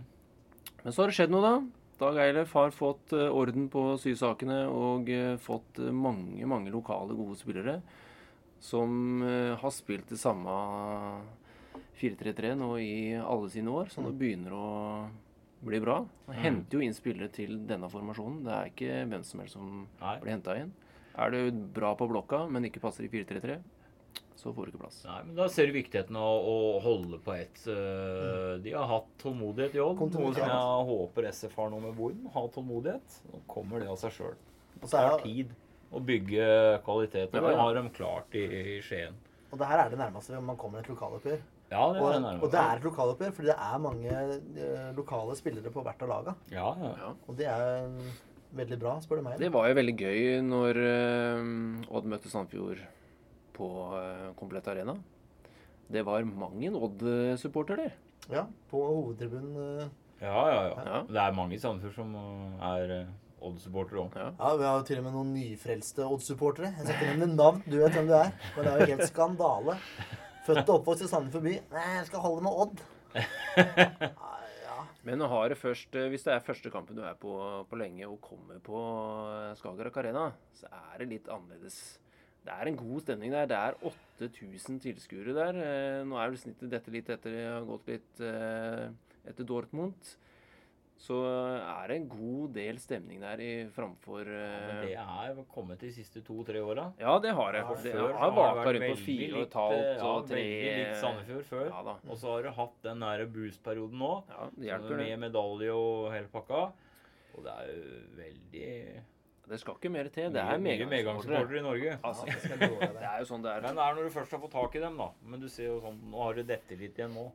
[0.86, 1.56] Men så har det skjedd noe, da.
[2.02, 7.40] Dag Eilef har fått eh, orden på sysakene og eh, fått mange, mange lokale gode
[7.42, 7.80] spillere
[8.62, 9.24] som
[9.58, 10.54] har spilt det samme
[12.02, 14.68] 4-3-3 nå i alle sine år, så det begynner å
[15.62, 16.00] bli bra.
[16.28, 18.40] Han henter jo inn spillere til denne formasjonen.
[18.48, 19.68] Det er ikke hvem som helst som
[20.02, 20.16] Nei.
[20.24, 20.72] blir henta inn.
[21.22, 23.60] Er du bra på blokka, men ikke passer i 4-3-3,
[24.42, 25.02] så får du ikke plass.
[25.06, 27.62] Nei, men Da ser du viktigheten av å holde på ett.
[27.70, 30.00] eh, De har hatt tålmodighet i Odd.
[30.02, 32.26] Noe som jeg håper SF har noe med Boiden.
[32.34, 33.20] Ha tålmodighet.
[33.30, 34.34] Nå kommer det av seg sjøl.
[34.80, 35.54] Det så tar er, tid
[35.92, 36.48] å bygge
[36.88, 37.36] kvalitet.
[37.36, 38.46] Og det har de klart i,
[38.78, 39.14] i Skien.
[39.52, 41.42] og det her er det nærmeste man kommer et lokaloppgjør.
[41.72, 45.36] Ja, det er Og, og det er et lokaloppgjør fordi det er mange eh, lokale
[45.40, 46.34] spillere på hvert av laga.
[46.52, 46.92] Ja, ja.
[47.00, 47.12] Ja.
[47.32, 47.86] Og det er
[48.60, 49.38] veldig bra, spør du meg.
[49.40, 52.82] Det var jo veldig gøy når eh, Odd møtte Sandefjord
[53.56, 54.96] på uh, Komplett Arena.
[55.92, 57.96] Det var mang en Odd-supporter der.
[58.32, 59.56] Ja, på hovedtribunen.
[59.82, 59.90] eh,
[60.22, 60.86] ja, ja, ja.
[60.88, 61.02] Ja.
[61.08, 62.16] Det er mange i Sandefjord som
[62.64, 62.94] er
[63.42, 64.16] Odd-supportere òg.
[64.20, 64.28] Ja.
[64.40, 66.74] Ja, Vi har jo til og med noen nyfrelste Odd-supportere.
[66.78, 68.36] Jeg skal ikke nevne navn, du vet hvem du er.
[68.58, 69.78] Men det er jo helt skandale.
[70.46, 71.54] Født og oppvokst i Sandefjord by.
[71.74, 72.84] Nei, jeg skal holde med Odd.
[74.72, 74.84] Ja.
[75.04, 77.34] Men det først, eh, hvis det er første kampen du er på
[77.70, 78.80] på lenge og kommer på
[79.28, 82.00] eh, Skagerrak Arena, så er det litt annerledes.
[82.46, 83.50] Det er en god stemning der.
[83.50, 83.78] Det er
[84.22, 85.60] 8000 tilskuere der.
[85.60, 90.16] Eh, Nå er vel snittet dette litt etter det har gått litt etter Dortmund.
[91.02, 95.82] Så er det en god del stemning der i, framfor Men eh, det er kommet
[95.82, 96.92] de siste to-tre åra.
[97.02, 97.64] Ja, det har jeg.
[97.66, 100.76] Ja, Det Før har vaka rundt på fire og et halvt eh, og tre Veldig
[100.78, 101.64] likt Sandefjord før.
[101.72, 101.96] Ja da.
[102.06, 104.12] Og så har du hatt den der boost-perioden nå.
[104.30, 105.20] Ja, det hjelper, med det.
[105.26, 106.62] medalje og hele pakka.
[107.32, 108.70] Og det er jo veldig
[109.52, 110.30] Det skal ikke mer til.
[110.38, 111.58] Det er mye medgangssupportere.
[111.58, 111.96] i Norge.
[112.04, 113.08] Altså, det det.
[113.10, 113.66] er jo sånn det er.
[113.66, 115.10] Men det er når du først har fått tak i dem, da.
[115.26, 117.26] Men du ser jo sånn Nå har du dette litt igjen nå.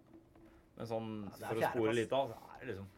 [0.76, 1.10] Men sånn
[1.40, 2.92] Ja, for å spore litt av, så er det liksom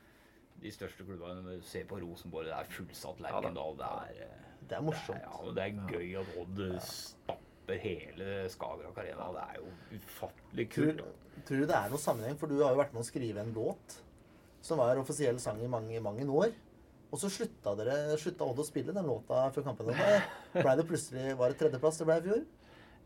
[0.63, 3.77] de største klubbene når du ser på Rosenborg, det er fullsatt Lerkendal.
[3.79, 5.21] Ja, Det er, eh, Det er morsomt.
[5.23, 9.29] ja, og det er gøy at Odd stapper hele Skagerrak Arena.
[9.33, 10.99] Det er jo ufattelig kult.
[10.99, 12.39] Tror, tror du det er noen sammenheng?
[12.39, 13.99] For du har jo vært med å skrive en låt
[14.61, 16.51] som var offisiell sang i mange, mange år.
[17.11, 19.87] Og så slutta dere, slutta Odd å spille den låta før kampen.
[20.53, 22.43] Ble det plutselig Var det tredjeplass det ble i fjor?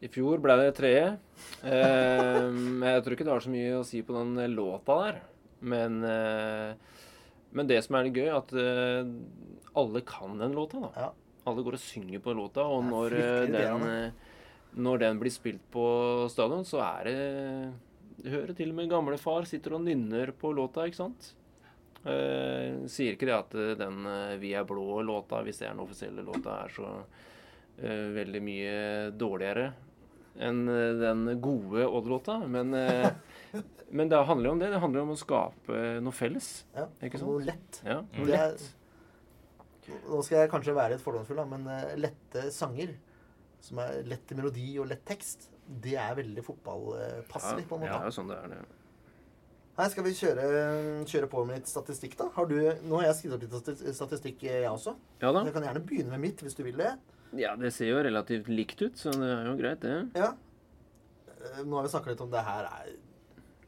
[0.03, 1.19] I fjor ble det tredje.
[1.63, 2.49] Eh,
[2.83, 5.21] jeg tror ikke det har så mye å si på den låta der.
[5.63, 6.75] Men, eh,
[7.53, 9.09] men det som er litt gøy, er at uh,
[9.79, 10.81] alle kan den låta.
[10.81, 10.93] da.
[10.97, 11.11] Ja.
[11.49, 14.35] Alle går og synger på låta, og når, eh, den, eh,
[14.79, 15.87] når den blir spilt på
[16.31, 17.73] stadion, så er det
[18.23, 21.33] Du hører til og med gamlefar sitter og nynner på låta, ikke sant?
[22.03, 26.23] Uh, sier ikke det at den uh, 'Vi er blå'-låta, hvis det er den offisielle
[26.23, 29.73] låta, er så uh, veldig mye dårligere
[30.39, 32.39] enn den gode Odd-låta.
[32.47, 32.71] Men,
[33.93, 34.71] men det handler jo om det.
[34.73, 36.51] Det handler om å skape noe felles.
[36.77, 37.29] Ja, Ikke sant?
[37.31, 37.81] Noe lett.
[37.87, 39.99] Ja, noe Det er, lett.
[40.09, 42.95] nå skal jeg kanskje være litt fordomsfull, da, men uh, lette sanger,
[43.63, 45.49] som er lett i melodi og lett tekst,
[45.83, 48.01] det er veldig fotballpasselig, på en Det måte.
[48.01, 48.63] er jo sånn det er, det.
[49.79, 50.47] Her skal vi kjøre,
[51.09, 52.27] kjøre på med litt statistikk, da.
[52.35, 54.93] Har du, nå har jeg skrevet opp litt statistikk, eh, jeg også.
[55.23, 55.45] Ja da.
[55.49, 56.91] Jeg kan gjerne begynne med mitt, hvis du vil det.
[57.41, 59.95] Ja, det ser jo relativt likt ut, så det er jo greit, det.
[60.21, 60.35] Ja.
[61.39, 62.93] Eh, Nå har vi snakka litt om det her er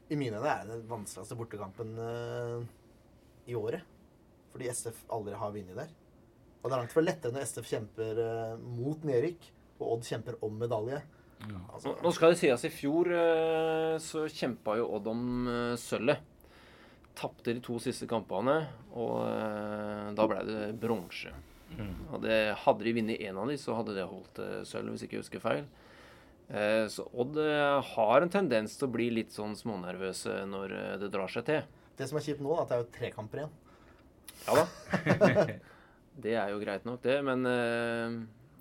[0.09, 2.65] I mine øyne er det den vanskeligste bortekampen eh,
[3.49, 3.81] i året.
[4.53, 5.89] Fordi SF aldri har vunnet der.
[6.61, 9.49] Og det er langt fra lettere når SF kjemper eh, mot nedrykk,
[9.79, 11.01] og Odd kjemper om medalje.
[11.45, 15.25] Altså, Nå skal det sies i fjor eh, så kjempa jo Odd om
[15.81, 16.31] sølvet.
[17.15, 18.57] Tapte de to siste kampene,
[18.91, 19.21] og
[20.17, 21.31] da ble det bronse.
[21.75, 21.93] Mm.
[22.23, 25.23] det, hadde de vunnet én av de, så hadde det holdt sølv, hvis ikke jeg
[25.23, 25.63] husker feil.
[26.49, 30.95] Eh, så Odd eh, har en tendens til å bli litt sånn smånervøse når eh,
[31.01, 31.63] det drar seg til.
[31.97, 33.55] det som er kjipt nå, er at det er jo tre kamper igjen.
[34.45, 34.65] Ja da.
[36.25, 37.17] det er jo greit nok, det.
[37.25, 37.47] Men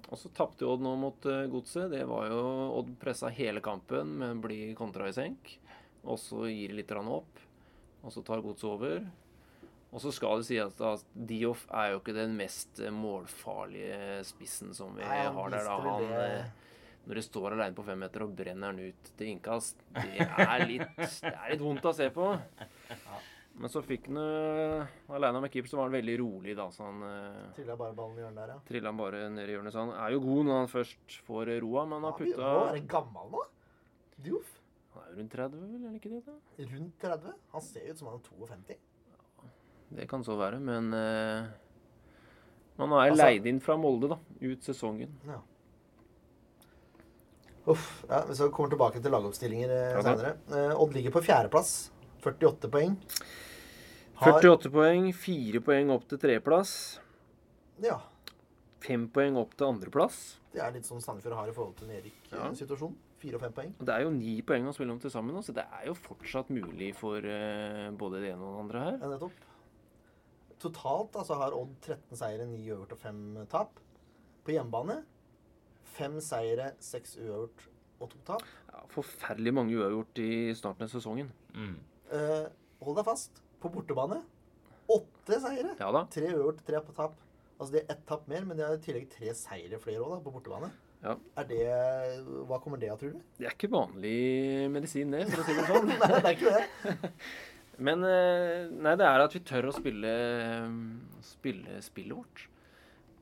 [0.08, 1.90] Og så tapte Odd nå mot Godset.
[1.92, 2.40] Det var jo
[2.78, 5.58] Odd pressa hele kampen, men blir kontra i senk.
[6.04, 7.42] Og så gir de litt opp.
[8.04, 9.04] Og så tar Godset over.
[9.94, 14.96] Og så skal det sies at Dioff er jo ikke den mest målfarlige spissen som
[14.96, 15.68] vi Nei, har der.
[15.68, 15.76] da.
[15.84, 16.63] Han, det-
[17.04, 20.90] når det står alene på femmeter og brenner den ut til innkast, det er litt,
[20.96, 22.30] det er litt vondt å se på.
[23.54, 26.64] Men så fikk han uh, Aleine med keeper, så var han veldig rolig, da.
[26.74, 28.62] Så han uh, Trilla bare ballen i hjørnet der, ja.
[28.66, 29.74] trilla han bare ned i hjørnet.
[29.76, 32.66] Så han er jo god når han først får roa, men han har putta han
[32.72, 33.44] være gammel nå.
[34.24, 34.50] Dioff.
[34.94, 35.76] Han er jo rundt 30, vel?
[35.78, 36.20] Eller ikke det?
[36.26, 36.66] da?
[36.72, 37.38] Rundt 30.
[37.54, 38.80] Han ser ut som han er 52.
[39.94, 41.46] Det kan så være, men uh,
[42.80, 44.18] Man er Altså- leid inn fra Molde, da.
[44.42, 45.14] Ut sesongen.
[45.30, 45.38] Ja.
[47.66, 48.04] Uff.
[48.08, 50.34] Ja, vi kommer tilbake til lagoppstillinger eh, Ja senere.
[50.52, 51.90] Eh, Odd ligger på fjerdeplass.
[52.24, 52.96] 48 poeng.
[54.20, 56.74] Har, 48 poeng, 4 poeng opp til tredjeplass.
[57.84, 57.98] Ja.
[58.84, 60.20] 5 poeng opp til andreplass.
[60.54, 62.02] Det er litt sånn Sandefjord har i forhold til Ja.
[62.02, 63.00] Erik-situasjonen.
[63.24, 63.72] Fire og fem poeng.
[63.80, 66.52] Det er jo ni poeng å spille om til sammen, så det er jo fortsatt
[66.52, 68.98] mulig for eh, både det ene og det andre her.
[69.00, 69.32] Ja, nettopp.
[70.60, 73.80] Totalt altså, har Odd 13 seire, 9 øvert og 5 tap.
[74.44, 75.00] På hjemmebane
[75.94, 77.66] 5 seire, seks uavgjort
[78.02, 78.44] og to tap.
[78.72, 81.30] Ja, forferdelig mange uavgjort i starten av sesongen.
[81.54, 81.74] Mm.
[82.14, 82.46] Eh,
[82.84, 83.42] hold deg fast.
[83.62, 84.20] På bortebane
[84.92, 86.04] åtte seire, Ja da.
[86.12, 87.14] Tre uavgjort, tre på tap.
[87.54, 90.18] Altså Det er ett tap mer, men de har i tillegg tre seire flere òg,
[90.24, 90.70] på bortebane.
[91.04, 91.16] Ja.
[91.40, 91.64] Er det,
[92.48, 93.24] Hva kommer det av, tror du?
[93.38, 95.92] Det er ikke vanlig medisin, det, for å si det sånn.
[96.00, 97.10] Nei, det er ikke det.
[97.84, 100.10] Men eh, nei, det er at vi tør å spille,
[101.26, 102.44] spille spillet vårt.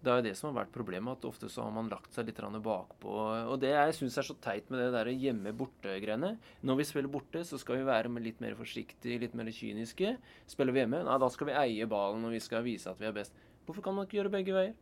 [0.03, 2.27] Det er jo det som har vært problemet, at ofte så har man lagt seg
[2.27, 3.13] litt bakpå.
[3.53, 6.33] Og det jeg syns er så teit med det der hjemme-borte-greiene
[6.67, 10.17] Når vi spiller borte, så skal vi være litt mer forsiktige, litt mer kyniske.
[10.51, 13.07] Spiller vi hjemme, nei, da skal vi eie ballen og vi skal vise at vi
[13.07, 13.33] er best.
[13.65, 14.75] Hvorfor kan man ikke gjøre begge veier?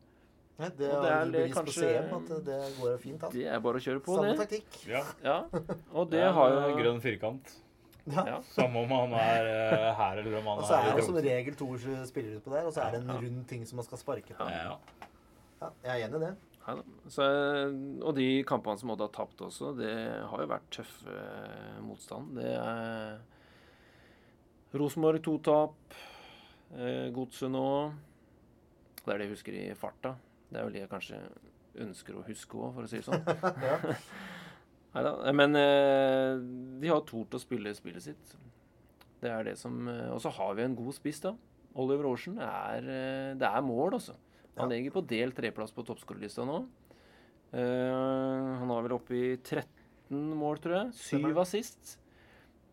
[0.61, 3.29] Nei, det det har er bevis bevist på CM at det går fint Da.
[3.33, 4.39] Det er bare å kjøre på, Samme det.
[4.43, 4.81] taktikk.
[4.89, 5.03] Ja.
[5.25, 5.37] Ja,
[5.97, 7.53] Og det Det er har jo grønn firkant.
[8.11, 8.25] Ja.
[8.27, 8.37] Ja.
[8.57, 11.17] Samme om han er eh, her eller om han Og så er er det som
[11.21, 11.69] regel to
[12.09, 14.49] spillere utpå der, og så er det en rund ting som man skal sparke på.
[14.49, 14.73] Ja.
[14.73, 15.09] Ja,
[15.61, 16.31] jeg er enig i det.
[16.61, 16.75] Ja,
[17.11, 17.27] så,
[18.05, 19.93] og de kampene som Odd har tapt også, det
[20.31, 21.17] har jo vært tøffe
[21.85, 22.35] motstand.
[22.39, 23.21] Det er
[24.77, 25.97] Rosenborg to tap,
[26.77, 27.67] eh, Godset nå.
[29.01, 30.15] Det er det jeg husker i farta.
[30.51, 31.23] Det er vel det jeg kanskje
[31.81, 33.25] ønsker å huske òg, for å si det sånn.
[34.95, 36.39] Neida, Men eh,
[36.83, 38.35] de har tort å spille spillet sitt.
[39.21, 41.35] Det er det som eh, Og så har vi en god spiss, da.
[41.79, 44.17] Oliver Aarsen er eh, Det er mål, altså.
[44.59, 44.77] Han Ja.
[44.77, 46.67] ligger på delt tredjeplass på toppskårerlista nå.
[47.53, 50.93] Uh, han har vel oppe i 13 mål, tror jeg.
[50.95, 51.97] Syv assist.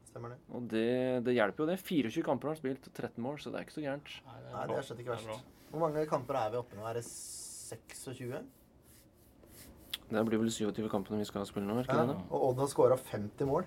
[0.09, 0.38] Stemmer det.
[0.53, 1.80] Og det, det hjelper jo, det.
[1.82, 4.13] 24 kamper har han spilt, og 13 mål, så det er ikke så gærent.
[4.25, 5.49] Nei, det er slett ikke Det er verst.
[5.71, 6.86] Hvor mange kamper er vi oppe nå?
[6.89, 8.43] Er det 26?
[10.07, 12.05] Det blir vel 27 kampene vi skal spille nå, er det Ja.
[12.05, 12.15] det?
[12.32, 13.65] Og Odd har skåra 50 mål.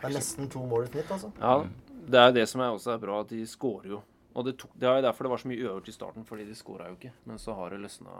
[0.00, 1.32] Det er nesten to mål i snitt, altså.
[1.40, 1.66] Ja,
[2.10, 4.02] det er det som er også er bra, at de skårer jo.
[4.34, 6.44] Og det, tok, det er jo derfor det var så mye uavgjort i starten, fordi
[6.48, 7.12] de skåra jo ikke.
[7.26, 8.10] Men så har det løsna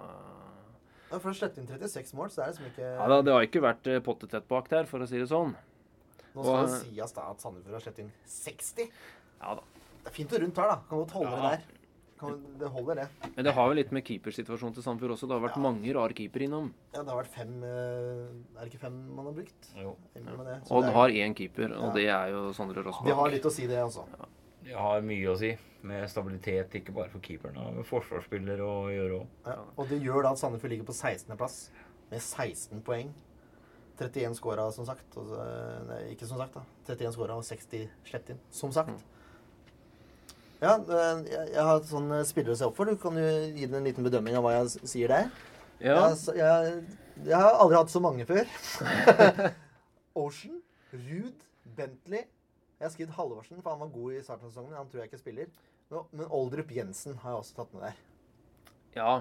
[1.13, 3.33] Ja, For å slette inn 36 mål, så er det liksom ikke Ja da, det
[3.37, 5.55] har ikke vært eh, pottetett bak der, for å si det sånn.
[6.33, 8.89] Nå skal det sies da at Sandefjord har slettet inn 60.
[9.43, 9.63] Ja da.
[10.03, 10.77] Det er fint og rundt her, da.
[10.89, 11.37] Kan godt holde Ja.
[11.37, 11.79] det der.
[12.23, 13.31] Kan, det holder, det.
[13.35, 15.27] Men det har jo litt med keepersituasjonen til Sandefjord også.
[15.29, 15.63] Det har vært Ja.
[15.65, 16.73] mange rare keepere innom.
[16.95, 19.69] Ja, det har vært fem eh, Er det ikke fem man har brukt?
[19.77, 19.97] Jo.
[20.15, 21.93] Med Odd er- har én keeper, og Ja.
[21.93, 24.07] det er jo Sondre De har litt å si, det, altså.
[24.71, 25.53] Har mye å si
[25.83, 29.27] med stabilitet, ikke bare for keeperen, men med forsvarsspillere å gjøre òg.
[29.49, 29.57] Ja.
[29.77, 31.57] Og det gjør da at Sandefjord ligger på 16.-plass
[32.13, 33.11] med 16 poeng.
[33.99, 35.17] 31 skåra, som sagt.
[35.17, 36.63] Og, så- nei, ikke som sagt, da.
[36.87, 38.39] 31 skåra og 60 slett inn.
[38.51, 39.03] Som sagt.
[40.63, 42.87] Ja, eh, jeg, jeg har sånn spillere å se opp for.
[42.87, 45.31] Du kan jo gi den en liten bedømming av hva jeg sier der.
[45.83, 46.85] Ja, Jeg, jeg,
[47.27, 48.47] jeg har aldri hatt så mange før.
[50.23, 50.61] Ocean,
[50.93, 51.43] Ruud,
[51.77, 52.29] Bentley.
[52.83, 54.75] Jeg har skrevet Halvorsen, for han var god i starten av sesongen.
[54.75, 55.53] Han tror jeg ikke spiller.
[55.93, 58.01] Men, Oldrup Jensen har jeg også tatt med der.
[58.97, 59.13] ja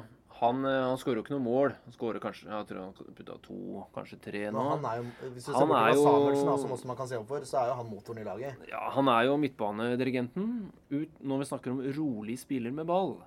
[0.41, 1.73] han, eh, han skårer jo ikke noe mål.
[1.85, 3.57] Han skårer kanskje Jeg tror han putta to,
[3.93, 4.57] kanskje tre nå.
[4.57, 7.07] Men han er jo, hvis du ser Han bort jo- Samuelsen, som også man kan
[7.11, 8.55] se opp for, så er jo han motoren i laget.
[8.71, 10.71] Ja, Han er jo midtbanedirigenten.
[10.89, 13.17] Ut, når vi snakker om rolig spiller med ball,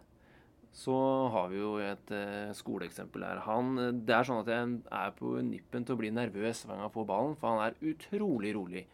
[0.75, 3.39] så har vi jo et eh, skoleeksempel her.
[3.47, 6.75] Han, eh, det er sånn at jeg er på nippen til å bli nervøs hver
[6.75, 8.87] gang jeg får ballen, for han er utrolig rolig.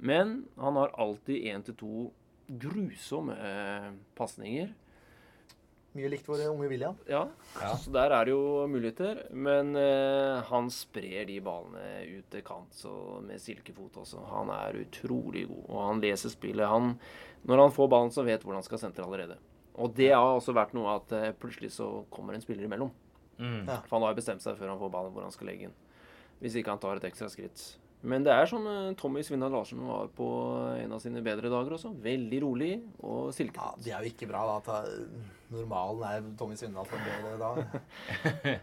[0.00, 1.92] Men han har alltid én til to
[2.60, 4.72] grusomme eh, pasninger.
[5.94, 6.96] Mye likt vår unge William.
[7.06, 7.28] Ja,
[7.60, 7.76] Ja.
[7.78, 9.20] så der er det jo muligheter.
[9.30, 14.24] Men eh, han sprer de ballene ut til kant så med silkefot også.
[14.32, 16.66] Han er utrolig god, og han leser spillet.
[16.66, 16.96] Han,
[17.46, 19.38] når han får ballen, så vet hvordan han skal sentre allerede.
[19.78, 22.90] Og det har også vært noe at eh, plutselig så kommer en spiller imellom.
[23.38, 23.64] Mm.
[23.66, 23.78] Ja.
[23.86, 25.78] For han har jo bestemt seg før han får ballen hvor han skal legge den.
[26.42, 27.62] Hvis ikke han tar et ekstra skritt.
[28.04, 30.26] Men det er sånn eh, Tommy Svindal Larsen var på
[30.76, 31.94] en av sine bedre dager også.
[32.04, 33.70] Veldig rolig og Ja.
[33.80, 34.58] Det er jo ikke bra, da.
[34.60, 38.58] at eh, Normalen er Tommy Svindal som bedre da.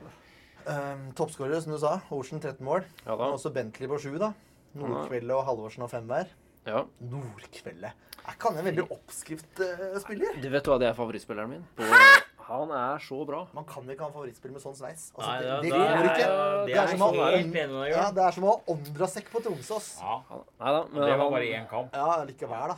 [0.67, 1.97] um, Toppskårer, som du sa.
[2.13, 2.85] Olsen 13 mål.
[3.05, 3.31] Ja da.
[3.33, 4.33] også Bentley på sju, da.
[4.77, 6.29] Nordkvelde og Halvorsen har fem hver.
[6.67, 6.85] Ja.
[7.01, 7.91] Nordkvelde.
[8.21, 10.35] Er ikke han en veldig oppskriftspiller?
[10.43, 11.63] Du vet hva, det er favorittspilleren min.
[11.77, 11.87] På,
[12.47, 13.47] han er så bra.
[13.53, 15.11] Man kan ikke ha en favorittspiller med sånn sveis.
[15.15, 16.27] Altså, Nei, det, ja, det da går er- ikke.
[16.27, 19.41] Det Det er er som å ha- Ja, det er som å ha Ondrasek på
[19.43, 19.89] Tromsås.
[20.01, 20.21] Ja,
[20.59, 21.93] Nei men, det var han, bare én kamp.
[21.93, 22.77] Ja, likevel, da.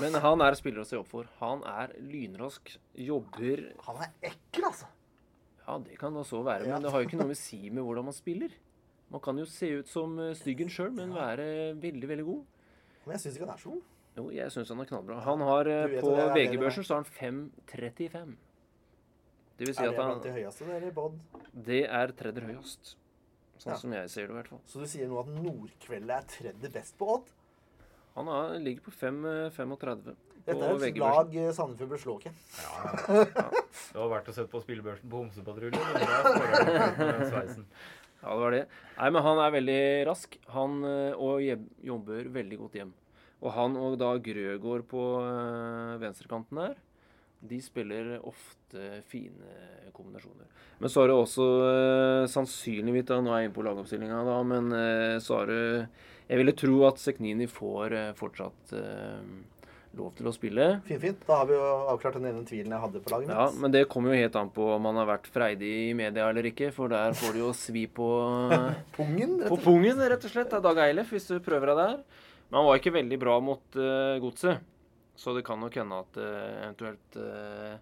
[0.00, 1.24] men han er spiller å se opp for.
[1.40, 4.86] Han er lynrask, jobber Han er ekkel, altså.
[5.66, 6.74] Ja, det kan da så være, Ja.
[6.74, 8.50] men det har jo ikke noe med å si med hvordan man spiller.
[9.10, 12.44] Man kan jo se ut som eh, styggen sjøl, men være veldig, veldig god.
[13.06, 13.82] Men jeg syns ikke han er så god.
[14.16, 15.20] Jo, jeg syns han er knallbra.
[15.24, 18.36] Han har eh, På det er, VG-børsen så har han 5,35.
[19.58, 21.18] Det vil si Er at det blant de høyeste, der i Bod?
[21.54, 22.96] Det er tredje høyest.
[23.62, 23.76] Sånn Ja.
[23.78, 24.60] som jeg ser det, i hvert fall.
[24.66, 27.30] Så du sier nå at Nordkveldet er tredje best på Odd?
[28.16, 32.16] Han er, ligger på 5, eh, 35 Dette er et lag eh, Sandefjord bør slå
[32.20, 32.32] ikke.
[33.94, 35.80] Det var verdt å sette på spillebørsen på Homsepatruljen.
[38.24, 38.60] Ja, det var det.
[38.98, 40.36] Nei, men han er veldig rask.
[40.54, 41.40] Han eh, og
[41.84, 42.92] jobber veldig godt hjem.
[43.44, 45.02] Og han og da Grøgaard på
[46.00, 46.76] venstrekanten der,
[47.44, 50.48] de spiller ofte fine kombinasjoner.
[50.80, 54.38] Men så har du også eh, sannsynligvis da, Nå er jeg inne på lagoppstillinga, da,
[54.48, 55.58] men eh, så har du
[56.28, 58.74] Jeg ville tro at Seknini får eh, fortsatt
[59.94, 60.64] lov til å spille.
[60.88, 61.20] Fint, fint.
[61.28, 63.36] Da har vi jo avklart den ene tvilen jeg hadde på laget mitt.
[63.38, 66.26] Ja, men det kommer jo helt an på om han har vært freidig i media
[66.32, 68.08] eller ikke, for der får du jo svi på
[68.96, 69.68] Pungen, rett På og slett.
[69.68, 72.24] pungen, rett og slett, av Dag Eilef, hvis du prøver deg der.
[72.48, 74.66] Men han var ikke veldig bra mot uh, godset.
[75.16, 77.76] Så det kan nok hende at eh, eventuelt eh,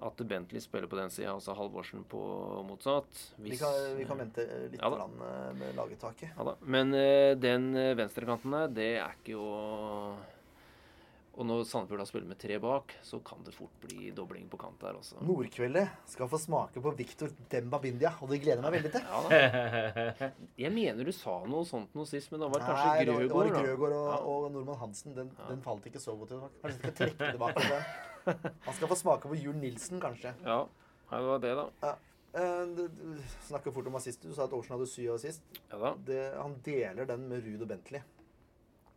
[0.00, 2.20] at Bentley spiller på den sida, altså Halvorsen på
[2.64, 3.24] motsatt.
[3.36, 6.36] Vi kan, vi kan vente litt Ja grann, eh, med laguttaket.
[6.38, 6.54] Ja.
[6.62, 6.94] Men
[7.40, 9.50] den venstrekanten der, det er ikke å
[11.38, 14.58] Og når Sandefjord da spiller med tre bak, så kan det fort bli dobling på
[14.60, 15.20] kant der også.
[15.24, 19.06] Nordkveldet skal få smake på Victor Demba Bindia, og det gleder jeg meg veldig til.
[19.06, 20.28] Ja.
[20.64, 23.22] Jeg mener du sa noe sånt noe sist, men det var kanskje Nei, det var,
[23.24, 24.02] det var Grøgaard, da.
[24.02, 24.18] Nei, og, Ja.
[24.34, 25.14] og Nordmann Hansen.
[25.16, 26.60] Den, den falt ikke så godt i dag.
[26.60, 27.90] Kanskje vi skal trekke tilbake den.
[28.66, 30.34] Han skal få smake på Jul Nilsen, kanskje.
[30.44, 31.94] Ja, ja, det var det, da.
[32.30, 32.84] Eh, du
[33.48, 34.22] snakker fort om assist.
[34.26, 35.46] Du sa at Årsen hadde syv assist.
[35.72, 35.94] Ja da.
[36.06, 38.02] Det, han deler den med Ruud og Bentley.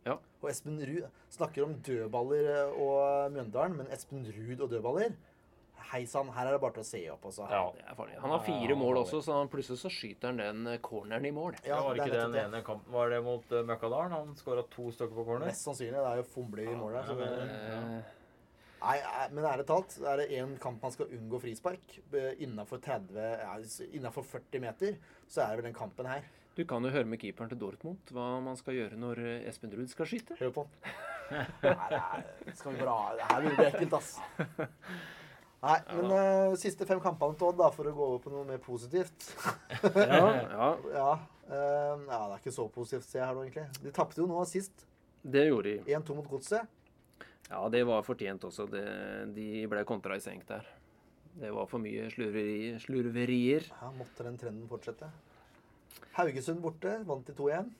[0.04, 0.18] Ja.
[0.42, 5.14] Og Espen Ruud snakker om dødballer eh, og Mjøndalen, men Espen Ruud og dødballer
[5.90, 7.44] Hei sann, her er det bare til å se opp, Også.
[7.50, 7.64] Ja.
[7.76, 8.20] Det er.
[8.22, 11.58] Han har fire mål også, så plutselig så skyter han den eh, corneren i mål.
[11.60, 14.14] Ja, det var ikke det den ene kampen Var det mot uh, Møkkadalen?
[14.16, 15.50] Han skåra to stykker på corner.
[15.50, 15.98] Mest sannsynlig.
[16.00, 17.04] Det er jo fomler i målet.
[17.08, 18.00] Så Ja, det, men-
[18.84, 21.94] Eh, nei, nei, men ærlig talt, er det én kamp man skal unngå frispark
[22.44, 24.98] innafor 30 Innafor 40 meter,
[25.28, 26.24] så er det vel den kampen her.
[26.54, 29.72] Du kan jo høre med keeperen til Dortmund hva man skal gjøre når eh, Espen
[29.74, 30.36] Ruud skal skyte.
[30.38, 30.94] Hør på han.
[31.34, 32.24] Er,
[32.54, 34.10] skal vi bare ha Det her blir ekkelt, ass.
[35.64, 38.44] Nei, men uh, siste fem kampene til Odd, da, for å gå over på noe
[38.46, 39.30] mer positivt.
[39.96, 41.10] Ja, ja, Ja,
[41.48, 43.82] uh, ja, det er ikke så positivt, ser jeg her nå, egentlig.
[43.86, 44.84] De tapte jo nå sist.
[45.24, 45.96] det gjorde de.
[45.96, 46.68] 1-2 mot Godset.
[47.48, 48.68] Ja, det var fortjent også.
[48.70, 48.84] Det,
[49.36, 50.68] de ble kontra i senk der.
[51.40, 53.66] Det var for mye slurveri, slurverier.
[53.72, 55.08] Ja, måtte den trenden fortsette.
[56.18, 57.70] Haugesund borte, vant til 2-1.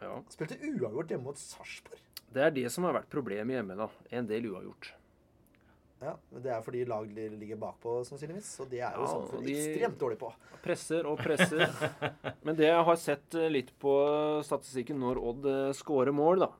[0.00, 0.14] Ja.
[0.32, 2.00] Spilte uavgjort hjemme mot Sarpsborg.
[2.30, 3.88] Det er det som har vært problemet hjemme, da.
[4.14, 4.92] En del uavgjort.
[6.00, 8.54] Ja, men Det er fordi lag ligger bakpå, sannsynligvis.
[8.62, 10.30] Og det er jo Ja, Sandefjord de- ekstremt dårlig på.
[10.62, 11.66] Presser og presser.
[12.46, 13.92] Men det jeg har sett eh, litt på
[14.44, 16.50] statistikken når Odd eh, scorer mål, da.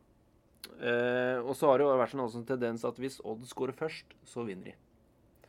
[0.81, 4.45] Eh, og så har det vært en sånn tendens at hvis Odd scorer først, så
[4.45, 4.77] vinner de.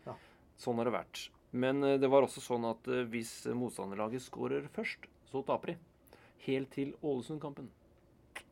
[0.07, 0.15] Ja.
[0.59, 1.25] Sånn har det vært.
[1.51, 5.77] Men eh, det var også sånn at eh, hvis motstanderlaget skårer først, så taper de.
[6.47, 7.69] Helt til Ålesund-kampen.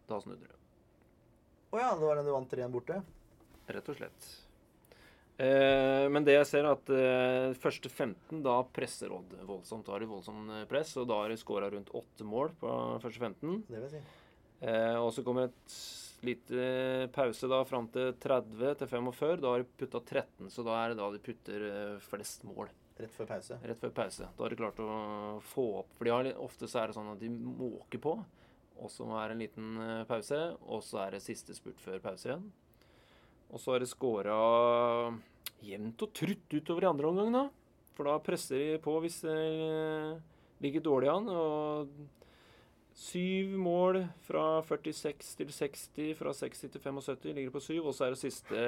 [0.10, 0.60] Da snudde det.
[1.70, 3.02] Å ja, det var den du vant 3-1 borte.
[3.70, 4.30] Rett og slett.
[5.40, 9.86] Eh, men det jeg ser, er at eh, første 15, da presser Odd voldsomt.
[9.88, 12.74] Da har de voldsomt eh, press, og da har de skåra rundt åtte mål på
[13.06, 13.62] første 15.
[13.70, 14.04] Det vil si.
[14.68, 15.78] Eh, og så kommer et
[16.28, 19.40] litt eh, pause da fram til 30 til 45.
[19.46, 21.68] Da har de putta 13, så da er det da de putter
[22.10, 22.68] flest mål.
[23.00, 23.58] Rett før pause.
[23.64, 24.28] Rett før pause.
[24.36, 24.90] Da har de klart å
[25.54, 28.18] få opp For de ofte så er det sånn at de måker på,
[28.80, 32.02] og så er det en liten eh, pause, og så er det siste spurt før
[32.04, 32.46] pause igjen.
[33.50, 34.36] Og så har de scora
[35.66, 37.46] jevnt og trutt utover i andre omgang, da.
[37.98, 40.20] For da presser de på hvis det eh,
[40.64, 41.32] ligger dårlig an.
[41.34, 41.90] Og
[43.00, 47.90] syv mål fra 46 til 60, fra 60 til 75 ligger på syv.
[47.90, 48.64] Og så er det siste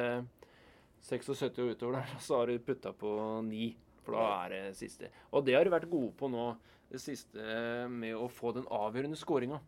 [1.07, 3.15] 76 og utover der, så har de putta på
[3.47, 3.71] ni.
[4.05, 5.11] For da er det siste.
[5.31, 6.51] Og det har de vært gode på nå,
[6.91, 7.43] det siste
[7.91, 9.61] med å få den avgjørende skåringa.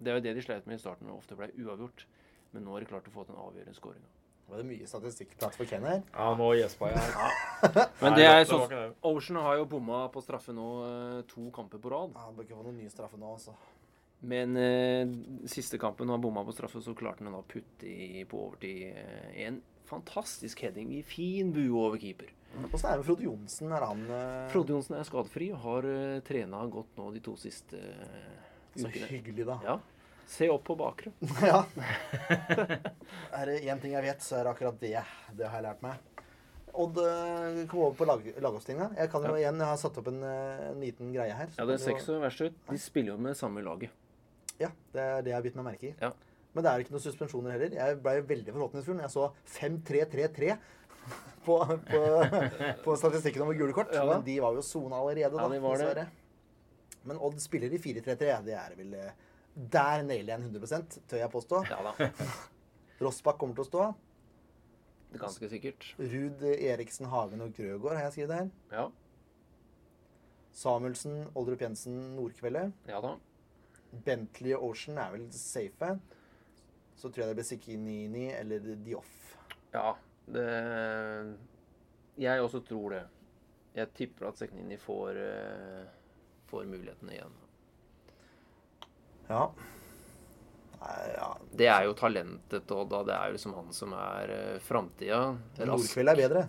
[0.00, 2.06] Det er jo det de sleit med i starten, og ofte ble uavgjort.
[2.54, 4.10] Men nå har de klart å få den avgjørende skåringa.
[4.50, 6.00] Var det mye statistikkprat for Ken her.
[6.10, 7.34] Ja, nå gjespa jeg.
[8.02, 8.72] Men det er sånn.
[9.06, 12.16] Ocean har jo bomma på straffe nå eh, to kamper på rad.
[12.16, 13.54] Ja, Han bør ikke få noen nye straffer nå, altså.
[14.26, 15.12] Men eh,
[15.48, 18.90] siste kampen når han bomma på straffe, så klarte han å putte i, på overtid
[18.90, 22.34] eh, en fantastisk heading i fin bue over keeper.
[22.70, 23.72] Åssen er det med Frode Johnsen?
[23.72, 27.36] Er han uh, Frode Johnsen er skadefri og har uh, trena godt nå de to
[27.40, 28.36] siste uh,
[28.74, 29.58] Så Hyggelig, da.
[29.64, 29.78] Ja.
[30.30, 31.10] Se opp på bakre.
[31.50, 31.64] Ja.
[33.34, 35.00] er det én ting jeg vet, så er det akkurat det.
[35.34, 36.10] Det har jeg lært meg.
[36.78, 38.90] Odd eh, kom over på lag, lagoppstillinga.
[38.98, 41.50] Jeg kan jo igjen, jeg har satt opp en, eh, en liten greie her.
[41.56, 42.60] Ja, det er ikke så verst ut.
[42.70, 43.94] De spiller jo med samme laget.
[44.60, 45.94] Ja, det er det jeg har bitt meg merke i.
[45.98, 46.12] Ja.
[46.54, 47.74] Men det er ikke noen suspensjoner heller.
[47.78, 49.26] Jeg ble veldig forhåpningsfull når jeg så
[49.56, 50.56] 5-3-3-3
[51.44, 51.56] på,
[51.90, 52.02] på,
[52.84, 53.92] på statistikken over gule kort.
[53.94, 54.04] Ja.
[54.06, 55.46] Men de var jo sona allerede, da.
[55.46, 56.06] Ja, de var det.
[57.08, 58.30] Men Odd spiller i 4-3-3.
[58.44, 61.64] Det er vel eh, Der nailer jeg en 100% tør jeg påstå.
[61.70, 62.10] Ja da.
[63.00, 63.86] Rossbakk kommer til å stå.
[65.20, 65.86] Ganske sikkert.
[65.98, 68.50] Ruud Eriksen, Hagen og Grøgaard har jeg skrevet her.
[68.74, 68.84] Ja.
[70.60, 72.76] Samuelsen, Oldrup Jensen, Nordkveldet.
[72.90, 73.16] Ja da.
[74.04, 75.94] Bentley og Ocean er vel safe.
[77.00, 79.16] Så tror jeg det blir Sikinini eller Dioff.
[79.72, 79.94] Ja,
[80.34, 80.50] det
[82.20, 83.04] Jeg også tror det.
[83.76, 85.84] Jeg tipper at Seknini får, eh,
[86.50, 87.36] får mulighetene igjen.
[89.30, 89.44] Ja.
[90.80, 91.28] Nei, ja.
[91.60, 93.02] Det er jo talentet og da.
[93.06, 95.20] Det er jo liksom han som er uh, framtida.
[95.60, 96.46] Nordkveld er bedre.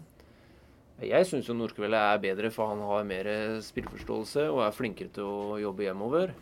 [1.01, 3.29] Jeg syns jo Nordkveld er bedre, for han har mer
[3.65, 6.33] spillforståelse og er flinkere til å jobbe hjemover.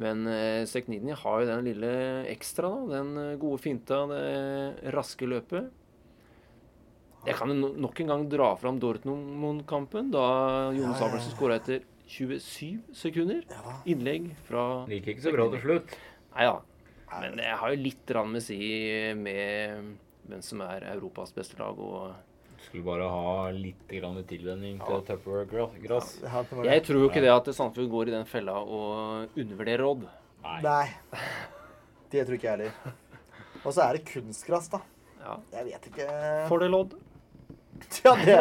[0.00, 1.92] Men uh, Seknini har jo den lille
[2.30, 3.00] ekstra, da.
[3.00, 5.70] Den eh, gode finta, det raske løpet.
[7.26, 10.24] Jeg kan nok en gang dra fram Dortmund-kampen, da
[10.72, 11.36] Jonas Ja, ja, Abelsen ja.
[11.36, 13.42] skåra etter 27 sekunder.
[13.50, 13.74] Ja.
[13.92, 15.92] Innlegg fra Det Gikk ikke så bra til slutt.
[16.34, 16.56] Nei da.
[17.20, 18.58] Men jeg har jo litt rann med si
[19.18, 19.90] med
[20.30, 21.78] hvem som er Europas beste lag.
[21.78, 22.14] og
[22.66, 24.96] Skulle bare ha litt grann tilvenning til.
[24.96, 26.70] Ja, det var det.
[26.70, 30.08] Jeg tror jo ikke det at Sandefjord går i den fella og undervurderer Odd.
[30.46, 30.58] Nei.
[30.64, 31.20] Nei.
[32.10, 32.96] Det tror ikke jeg heller.
[33.60, 34.80] Og så er det kunstgress, da.
[35.20, 35.36] Ja.
[35.58, 36.08] Jeg vet ikke
[36.48, 36.96] Fordel Odd.
[38.04, 38.36] Ja, det,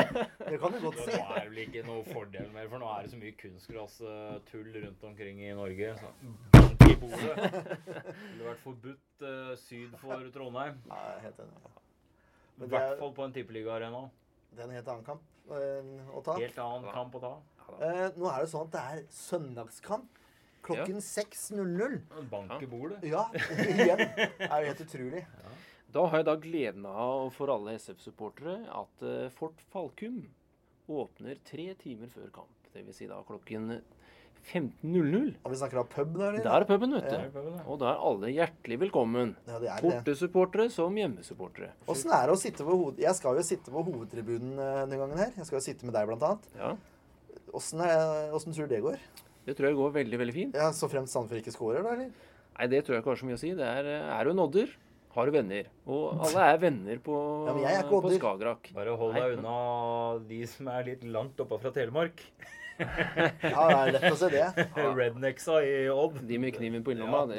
[0.50, 1.16] det kan du godt Nå si.
[1.18, 5.04] er det vel ikke noe fordel mer, for nå er det så mye kunstgress-tull rundt
[5.10, 5.92] omkring i Norge.
[6.00, 6.12] Så
[6.56, 7.34] bank i bordet.
[7.40, 10.80] Det ville vært forbudt uh, syd for Trondheim.
[10.90, 11.74] Nei, helt enig.
[12.60, 14.06] I hvert er, fall på en tippeligaarena.
[14.52, 16.36] det er en helt annen kamp eh, å ta.
[16.40, 17.34] Helt annen kamp å ta.
[17.70, 20.20] Uh, nå er det sånn at det er søndagskamp
[20.66, 22.00] klokken 6.00.
[22.32, 23.00] Bank i bordet.
[23.08, 24.04] Ja, igjen.
[24.16, 25.24] Det er jo helt utrolig.
[25.94, 30.20] Da har jeg da gleden av for alle SF-supportere at eh, Fort Falkum
[30.90, 32.70] åpner tre timer før kamp.
[32.76, 33.00] Dvs.
[33.00, 33.80] Si da klokken
[34.54, 35.34] 15.00.
[35.44, 36.36] Og vi snakker da pub, der?
[36.38, 36.44] eller?
[36.46, 37.24] Da er puben, vet Ja.
[37.34, 37.40] du.
[37.66, 39.34] Og da er alle hjertelig velkommen.
[39.50, 39.82] Ja, det er.
[39.84, 41.72] Bortesupportere som hjemmesupportere.
[41.92, 43.02] Åssen er det å sitte på hoved...
[43.02, 45.34] Jeg skal jo sitte på hovedtribunen eh, denne gangen her.
[45.36, 46.48] Jeg skal jo sitte med deg, blant annet.
[46.56, 46.76] Ja,
[47.58, 49.00] Åssen er- tror du det går?
[49.50, 50.56] Det tror jeg går veldig, veldig fint.
[50.56, 52.12] Ja, Så fremt Sandefjord ikke scorer, da, eller?
[52.60, 53.52] Nei, det tror jeg ikke har så mye å si.
[53.58, 54.74] Det er, er jo en odder,
[55.16, 55.70] har du venner.
[55.90, 57.18] Og alle er venner på,
[57.64, 58.02] Ja, på.
[58.14, 58.70] Skagerrak.
[58.76, 59.58] Bare hold deg unna
[60.30, 62.24] de som er litt langt oppa fra Telemark.
[62.80, 64.46] Ja, det er lett å se det.
[65.00, 66.22] Rednecksa i Odd.
[66.30, 67.26] De med kniven på innlomma.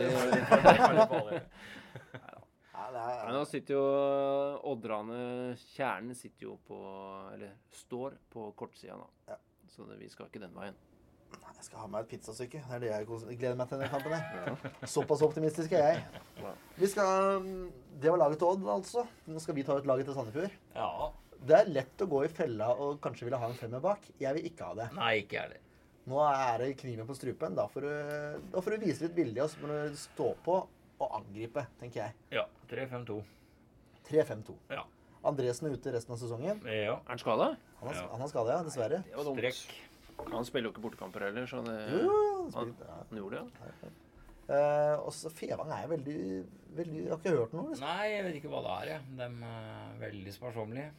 [2.80, 3.84] Ja, det, det er Men nå sitter jo
[4.72, 5.18] Oddrane
[5.76, 6.78] Kjernen sitter jo på
[7.34, 9.06] Eller står på kortsida nå.
[9.30, 9.36] Ja.
[9.70, 10.76] Så det, vi skal ikke den veien.
[11.60, 12.60] Jeg skal ha meg et pizzastykke.
[12.66, 13.06] Det er det jeg
[13.38, 14.14] gleder meg til denne kampen.
[14.16, 14.88] Jeg.
[14.88, 16.50] Såpass optimistisk er jeg.
[16.80, 17.40] Vi skal,
[18.00, 19.06] Det var laget til Odd, altså.
[19.28, 20.54] Nå skal vi ta ut laget til Sandefjord.
[20.74, 21.10] Ja.
[21.40, 24.08] Det er lett å gå i fella og kanskje ville ha en femmer bak.
[24.20, 24.88] Jeg vil ikke ha det.
[24.96, 25.66] Nei, ikke jeg heller.
[26.10, 27.54] Nå er det kniven på strupen.
[27.56, 27.92] Da får du,
[28.54, 30.56] da får du vise litt vilje, og så må du stå på
[31.00, 32.16] og angripe, tenker jeg.
[32.40, 32.46] Ja.
[32.72, 33.20] 3-5-2.
[34.10, 34.56] 3-5-2.
[34.74, 34.84] Ja.
[35.28, 36.60] Andresen er ute resten av sesongen.
[36.64, 36.96] Ja.
[36.98, 37.50] Er han skada?
[37.80, 38.26] Han har, Ja.
[38.28, 39.02] skade, ja, dessverre.
[39.04, 39.38] Det var dumt.
[39.38, 39.89] Strekk.
[40.30, 42.14] Han spiller jo ikke bortekamper heller, så det Jo,
[42.44, 42.98] han spilte, ja.
[43.10, 43.72] han gjorde det.
[43.84, 43.90] ja.
[44.50, 46.14] Eh, og så Fevang er veldig,
[46.74, 47.68] veldig Jeg har ikke hørt noe.
[47.70, 47.84] Liksom.
[47.86, 49.02] Nei, jeg vet ikke hva det er, jeg.
[49.20, 50.90] De er veldig sparsommelige.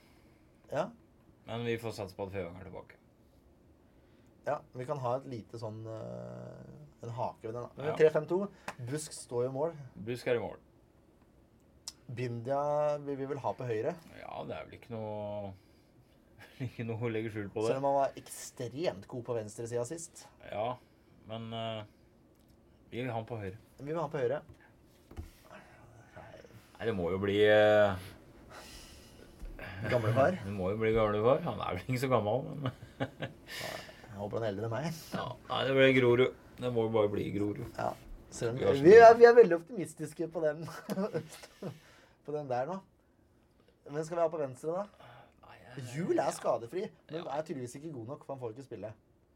[0.72, 0.86] Ja.
[1.50, 2.96] Men vi får satse på at Fevang er tilbake.
[4.48, 7.68] ja, vi kan ha et lite sånn uh, En hake ved den.
[7.76, 7.92] Ja.
[7.92, 8.40] Men 3-5-2.
[8.88, 9.76] Busk står i mål.
[10.08, 10.58] Busk er i mål.
[12.12, 12.62] Bindia
[13.06, 13.94] vil vi vel ha på høyre.
[14.20, 15.52] Ja, det er vel ikke noe
[16.62, 17.74] Ikke noe å legge skjul på det.
[17.74, 20.26] Selv om han var ekstremt god på venstresida sist.
[20.52, 20.68] Ja,
[21.30, 21.84] men uh,
[22.92, 23.58] vi vil ha han på høyre.
[23.80, 24.42] Vi vil ha han på høyre.
[26.18, 27.98] Nei, det må jo bli uh,
[29.90, 30.38] Gamlefar?
[30.46, 31.42] Det må jo bli gamlefar.
[31.48, 32.72] Han er vel ikke så gammel, men
[34.12, 35.02] Jeg håper han er eldre enn meg.
[35.16, 35.28] ja.
[35.50, 36.40] Nei, det blir Grorud.
[36.62, 37.64] Det må jo bare bli Grorud.
[37.78, 37.92] Ja.
[38.32, 40.62] Selv Vi er, vi er veldig optimistiske på den
[42.26, 42.78] På den der nå.
[43.90, 45.01] Hvem skal vi ha på venstre, da?
[45.96, 48.92] Jul er skadefri, men er tydeligvis ikke god nok, for han får ikke spille.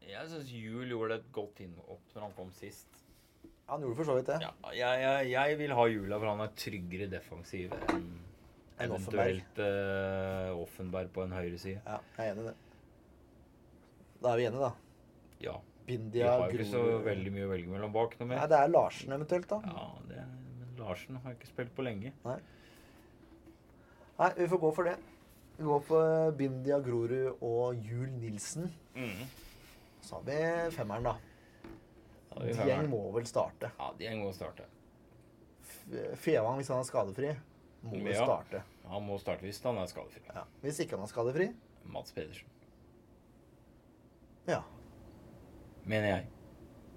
[0.06, 3.02] Jeg syns Jul gjorde et godt innhopp når han kom sist.
[3.66, 4.36] Han gjorde for så vidt det.
[4.44, 8.04] Ja, jeg, jeg, jeg vil ha Jula, for han er tryggere defensiv enn
[8.76, 11.80] en eventuelt uh, Offenberg på en høyreside.
[11.80, 12.54] Ja, jeg er enig i det.
[14.22, 14.70] Da er vi enige, da.
[15.42, 15.56] Ja.
[15.86, 18.40] Bindia, Vi har ikke så veldig mye å velge mellom bak noe mer.
[18.42, 19.58] Nei, det er Larsen eventuelt, da.
[19.70, 20.22] Ja, det,
[20.60, 22.12] men Larsen har ikke spilt på lenge.
[22.26, 22.38] Nei.
[24.16, 24.96] Nei, vi får gå for det.
[25.56, 28.66] Vi går for Bindia, Grorud og Jul Nilsen.
[28.94, 29.24] Mm.
[30.04, 31.14] Så har vi femmeren, da.
[32.36, 33.70] Ja, vi Dieng får- må vel starte.
[33.78, 34.66] Ja, Dieng må starte.
[36.20, 37.30] Fevang, hvis han er skadefri,
[37.82, 38.24] må Ja.
[38.24, 38.62] starte.
[38.88, 40.20] Han må starte hvis han er skadefri.
[40.34, 40.42] Ja.
[40.62, 41.48] Hvis ikke han er skadefri,
[41.84, 42.48] Mats Pedersen,
[44.48, 44.60] ja.
[45.84, 46.26] mener jeg.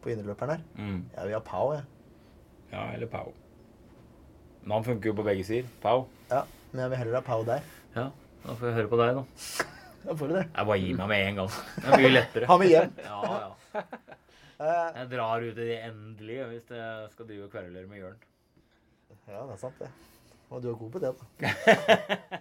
[0.02, 0.62] På innerløperen her.
[0.78, 1.10] Mm.
[1.16, 1.84] Jeg vil ha Pau, jeg.
[2.72, 3.34] Ja, eller Pau.
[4.64, 5.68] Men han funker jo på begge sider.
[5.82, 6.08] Pau.
[6.32, 6.42] Ja,
[6.72, 7.62] men jeg vil heller ha Pau der.
[7.96, 8.10] Ja,
[8.46, 9.26] da får jeg høre på deg, da.
[10.00, 10.46] Da får du det.
[10.56, 11.50] Jeg bare gir meg med en gang.
[11.76, 12.48] Det er mye lettere.
[12.48, 12.94] Ha med hjem.
[13.04, 13.82] Ja, ja.
[14.60, 18.22] Eh, Jeg drar ut i det endelige hvis jeg skal drive og kverulere med Jørn.
[19.28, 19.90] ja, det er sant, det.
[20.50, 21.28] Og du er god på det, da.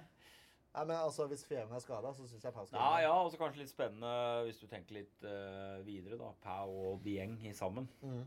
[0.78, 3.32] Nei, men altså, Hvis Feven er skada, så syns jeg Pau skal Ja, ja, og
[3.32, 4.12] så kanskje litt spennende
[4.46, 6.30] hvis du tenker litt uh, videre, da.
[6.44, 7.88] Pau og Dieng i sammen.
[8.06, 8.22] Mm.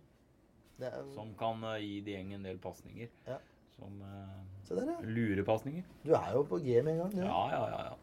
[0.81, 3.07] Det er, Som kan uh, gi Dieng en del pasninger.
[3.29, 3.39] Ja.
[3.81, 4.99] Som uh, Se der, ja.
[5.01, 5.83] lurepasninger.
[6.05, 7.11] Du er jo på G med en gang.
[7.17, 7.23] du.
[7.25, 7.81] Ja, ja, ja.
[7.89, 7.97] ja.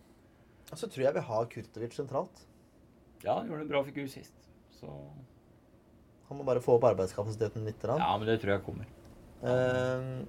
[0.68, 2.42] Og så tror jeg vi har Kurtovic sentralt.
[3.22, 4.34] Ja, han gjorde en bra figur sist.
[4.74, 4.90] Så
[6.28, 7.78] Han må bare få opp arbeidskapasiteten litt.
[7.80, 8.02] grann.
[8.02, 8.90] Ja, men det tror jeg kommer.
[9.40, 10.26] Uh,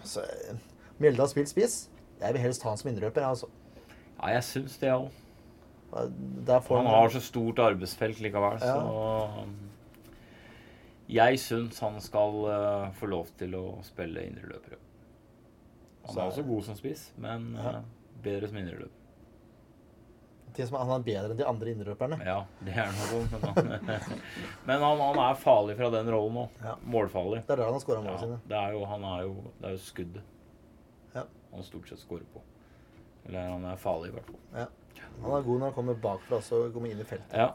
[0.00, 0.56] altså, eh,
[0.98, 1.88] Mjelde har spilt spiss.
[2.22, 3.26] Jeg vil helst ha han som innrøper.
[3.26, 3.50] Altså.
[4.18, 5.10] Ja, jeg syns det òg.
[5.92, 8.74] Han har så stort arbeidsfelt likevel, Ja.
[8.80, 9.44] så
[11.08, 14.76] Jeg syns han skal uh, få lov til å spille indreløper.
[16.04, 17.78] Han Så er også god som spiss, men eh,
[18.24, 18.94] bedre som indreløper.
[20.56, 22.18] han er bedre enn de andre indreløperne.
[22.24, 23.26] Ja, det er noe.
[23.28, 24.22] Men, han,
[24.70, 26.62] men han, han er farlig fra den rollen òg.
[26.64, 26.74] Ja.
[26.96, 27.42] Målfarlig.
[27.44, 28.40] Det er der han har skåra Ja, sine.
[28.48, 31.24] det er jo, han er jo, det er jo skuddet Ja.
[31.52, 32.44] han stort sett skårer på.
[33.28, 34.40] Eller han er farlig, i hvert fall.
[34.56, 34.66] Ja.
[35.22, 37.36] Han er god når han kommer bakfra og kommer inn i feltet.
[37.36, 37.50] Ja.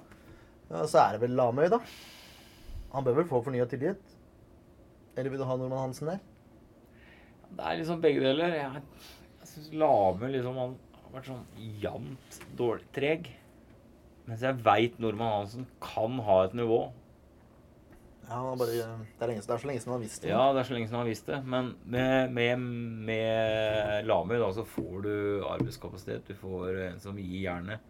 [0.70, 1.82] Ja, så er det vel Lamøy, da.
[2.94, 4.16] Han bør vel få fornya tillit?
[5.18, 6.24] Eller vil du ha Norman Hansen der?
[7.54, 8.56] Det er liksom begge deler.
[8.58, 8.82] Jeg,
[9.41, 13.32] jeg syns Lame liksom han har vært sånn jevnt dårlig treg.
[14.30, 16.82] Mens jeg veit Norman Hansen kan ha et nivå.
[18.24, 18.84] Ja, han har bare, det,
[19.20, 20.30] er lenge, det er så lenge siden han har visst det.
[20.32, 21.39] Ja, det er så lenge siden han har visst det.
[21.54, 22.68] Men med, med,
[23.10, 25.16] med Lame da, så får du
[25.50, 26.30] arbeidskapasitet.
[26.30, 27.84] Du får en som gir jernet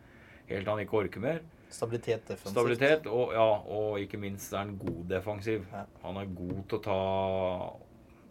[0.50, 1.44] helt til han ikke orker mer.
[1.74, 2.54] Stabilitet defensivt.
[2.54, 5.66] Stabilitet, og, ja, og ikke minst er han god defensiv.
[5.74, 5.86] Ja.
[6.04, 7.00] Han er god til å ta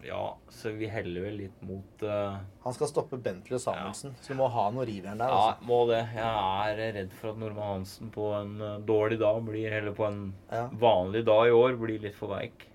[0.02, 0.20] Ja,
[0.50, 4.38] så vi heller vel litt mot uh, Han skal stoppe Bentley og Samuelsen, så du
[4.40, 5.30] må ha noe rivjern der.
[5.30, 5.66] Ja, Altså.
[5.68, 6.00] må det.
[6.16, 10.06] Jeg er redd for at Norman Hansen på en eh, dårlig dag blir Eller på
[10.08, 10.20] en
[10.50, 12.66] Ja, vanlig dag i år blir litt for veik.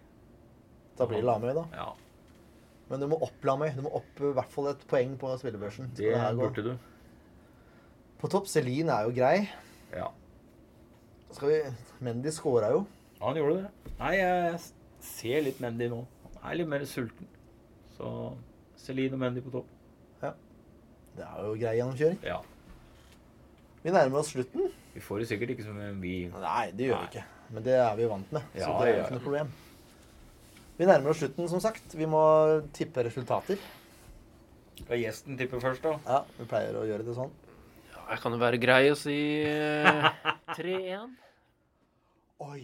[0.98, 1.66] da blir det Lamøy, da.
[1.76, 1.90] Ja,
[2.90, 3.74] Men du må opp Lamøy.
[3.76, 5.92] Du må opp i hvert fall et poeng på spillebørsen.
[6.00, 6.78] det det burde du.
[8.18, 9.50] På topp, Celine er jo grei.
[9.94, 10.08] Ja.
[11.36, 11.60] Skal vi
[12.06, 12.86] Mendy skåra jo.
[13.20, 13.94] Ja, Han gjorde det.
[14.00, 14.60] Nei, jeg
[15.04, 16.04] ser litt Mendy nå.
[16.42, 17.28] Han er litt mer sulten.
[17.98, 18.12] Så
[18.80, 19.72] Celine og Mendy på topp.
[20.22, 20.34] Ja.
[21.18, 22.20] Det er jo grei gjennomkjøring.
[22.26, 22.40] Ja.
[23.84, 24.70] Vi nærmer oss slutten.
[24.94, 27.08] Vi får det sikkert ikke som vi Nei, det gjør Nei.
[27.08, 27.26] vi ikke.
[27.56, 28.48] Men det er vi jo vant med.
[28.54, 29.52] Så Ja, det er jo ikke noe problem.
[30.78, 31.96] Vi nærmer oss slutten, som sagt.
[31.98, 32.22] Vi må
[32.76, 33.58] tippe resultater.
[34.78, 35.96] Skal gjesten tippe først, da?
[36.06, 37.32] Ja, vi pleier å gjøre det sånn.
[38.08, 40.06] Ja, jeg kan jo være grei å si eh,
[40.56, 41.16] 3-1.
[42.46, 42.62] Oi.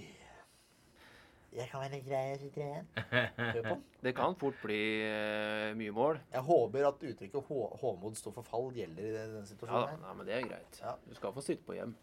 [1.54, 3.82] Jeg kan være grei å si 3-1.
[4.02, 6.18] Det kan fort bli eh, mye mål.
[6.34, 9.92] Jeg håper at uttrykket Hå- Håmod står for fall gjelder i denne Ja, situasjonen.
[9.92, 10.00] her.
[10.06, 10.80] nei, men det er greit.
[10.82, 10.96] Ja.
[11.06, 11.94] Du skal få sitte på hjem.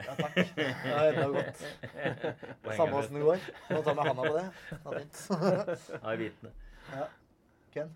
[0.00, 0.40] Ja, takk.
[0.56, 0.66] Det
[0.96, 1.62] er enda godt.
[2.80, 3.46] Samme åssen det går.
[3.68, 4.46] Må ta med handa på det.
[4.72, 6.24] Det er fint.
[6.24, 6.54] Vitne.
[6.96, 7.06] Ja.
[7.76, 7.92] Ken?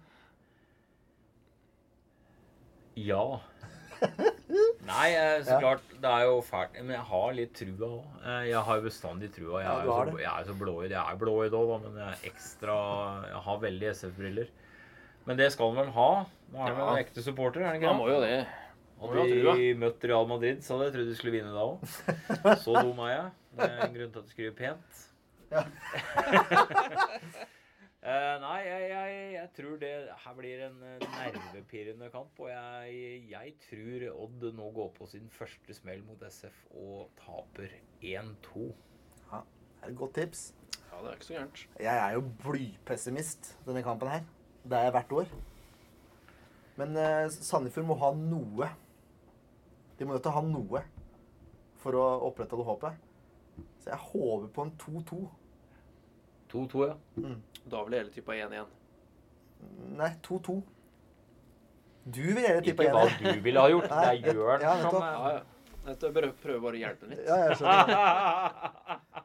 [3.09, 3.25] Ja.
[4.85, 6.75] Nei, eh, så klart, det er jo fælt.
[6.83, 8.27] Men jeg har litt trua òg.
[8.51, 9.63] Jeg har jo bestandig trua.
[9.63, 10.91] Jeg er jo så, jeg er så blåøyd.
[10.93, 12.77] Jeg er blåøyd òg, men jeg er ekstra
[13.31, 14.49] Jeg har veldig SF-briller.
[15.25, 16.11] Men det skal han vel ha?
[16.53, 17.01] Nå er han Ja.
[17.01, 18.47] ekte supporter, er han ikke Han må jo det.
[19.01, 21.79] Hadde vi møtt Real Madrid, så hadde jeg trodd de skulle vinne da òg.
[22.65, 23.27] Så dum er jeg.
[23.57, 25.03] Det er en grunn til at du skriver pent.
[25.51, 25.65] Ja.
[28.05, 29.91] Eh, nei, jeg, jeg, jeg tror det
[30.21, 32.41] her blir en eh, nervepirrende kamp.
[32.45, 37.73] Og jeg, jeg tror Odd nå går på sin første smell mot SF og taper
[38.05, 38.67] 1-2.
[39.31, 40.43] Ja, det er et godt tips.
[40.91, 41.63] Ja, det er ikke så gærent.
[41.81, 44.27] Jeg er jo blypessimist denne kampen her.
[44.65, 45.33] Det er jeg hvert år.
[46.77, 48.69] Men uh, Sandefjord må ha noe.
[49.97, 50.85] De må nødt til å ha noe
[51.81, 53.01] for å opprettholde håpet.
[53.81, 55.23] Så jeg håper på en 2-2.
[56.55, 57.35] 2-2, ja.
[57.71, 58.73] Da vil hele tippa 1-1.
[59.99, 60.61] Nei, 2-2.
[62.05, 63.89] Du vil heller tippe Ikke hva du ville ha gjort.
[63.93, 65.43] Det er Jørn ja, som Ja, ja.
[65.85, 67.21] Dette prøver, bare å hjelpe litt.
[67.29, 67.89] Ja, jeg skjønner.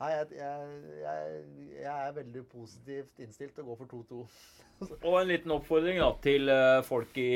[0.00, 1.40] Nei, jeg, jeg, jeg,
[1.76, 4.20] jeg er veldig positivt innstilt til å gå for 2-2.
[5.10, 7.28] Og en liten oppfordring da, til eh, folk i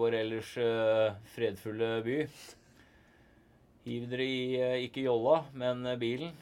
[0.00, 2.16] vår ellers eh, fredfulle by.
[3.84, 6.32] Hiv dere i eh, ikke jolla, men bilen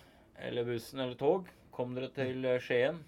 [0.43, 1.49] eller bussen eller tog.
[1.75, 2.99] Kom dere til eh, Skien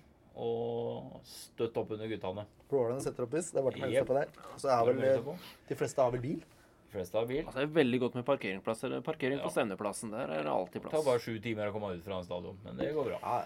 [0.41, 2.47] og støtt opp under guttene.
[2.71, 3.51] Blålene setter opp buss.
[3.51, 4.33] Det er bare å melde seg på der.
[4.63, 6.41] Så er vel eh, de fleste har vel bil.
[6.91, 7.43] De fleste har bil.
[7.45, 8.95] Altså, det er veldig godt med parkeringsplasser.
[9.07, 9.53] Parkering på Ja.
[9.55, 10.11] stevneplassen.
[10.11, 12.57] Der er det alltid Det tar bare sju timer å komme ut fra en stadion,
[12.65, 13.19] men det går bra.
[13.23, 13.37] Ja,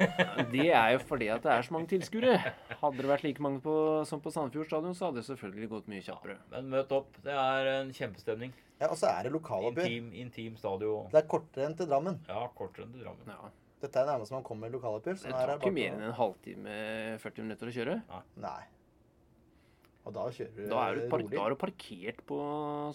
[0.00, 0.44] ja.
[0.52, 2.34] Det er jo fordi at det er så mange tilskuere.
[2.82, 3.76] Hadde det vært like mange på,
[4.08, 6.36] som på Sandefjord stadion, så hadde det selvfølgelig gått mye kjappere.
[6.52, 7.08] Men møt opp.
[7.24, 8.52] Det er en kjempestemning.
[8.80, 9.86] Ja, og så er det lokaloppgjør.
[9.86, 11.08] Intim, intim stadion.
[11.12, 12.18] Det er kortere enn til Drammen.
[12.28, 13.28] Ja, kortere enn til Drammen.
[13.28, 13.50] Ja.
[13.80, 15.20] Dette er nærmest man kommer med lokaloppgjør.
[15.22, 16.76] Det er tar ikke mer enn en halvtime,
[17.22, 17.96] 40 minutter å kjøre.
[18.40, 18.60] Nei.
[20.08, 21.30] Og da kjører du Da er du, rolig.
[21.36, 22.36] da er du parkert på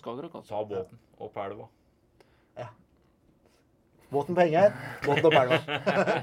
[0.02, 0.36] Skagerrak.
[0.42, 0.50] Altså.
[0.56, 1.68] Ta båten opp elva.
[4.12, 4.74] Båten på henger.
[5.06, 5.58] Båten opp elva.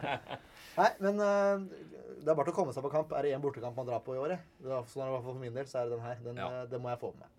[0.78, 1.64] Nei, men eh,
[2.22, 3.10] det er bare til å komme seg på kamp.
[3.18, 5.16] Er det én bortekamp man drar på i året, det er, sånn er det i
[5.16, 6.20] hvert fall for min del, så er det den her.
[6.24, 6.46] Den, Ja.
[6.62, 7.30] den det må jeg få med meg.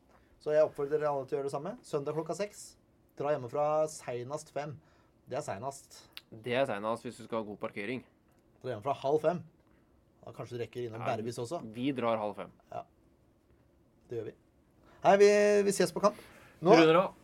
[0.43, 1.71] Så jeg oppfordrer dere alle til å gjøre det samme.
[1.87, 2.63] Søndag klokka seks.
[3.19, 4.73] Dra hjemmefra seinast fem.
[5.29, 6.01] Det er seinast.
[6.43, 8.01] Det er seinest hvis du skal ha god parkering.
[8.63, 9.39] Dra hjemmefra halv fem.
[10.23, 11.13] Da kanskje du rekker innom Ja.
[11.13, 11.61] Bervis også.
[11.75, 12.51] Vi drar halv fem.
[14.09, 14.35] Det gjør vi.
[15.03, 15.29] Nei, vi,
[15.67, 16.19] vi ses på kamp.
[16.63, 17.15] Nå, Runder av.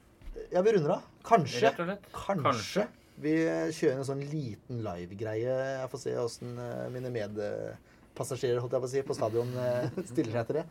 [0.52, 1.04] ja, vi runder av.
[1.28, 1.62] Kanskje.
[1.68, 2.08] Rett og slett.
[2.16, 2.48] Kanskje.
[2.48, 2.88] Kanskje.
[3.20, 3.34] Vi
[3.76, 5.54] kjører en sånn liten live-greie.
[5.82, 9.90] Jeg får se åssen eh, mine medpassasjerer holdt jeg på å si, på stadion eh,
[10.08, 10.66] stiller seg til det.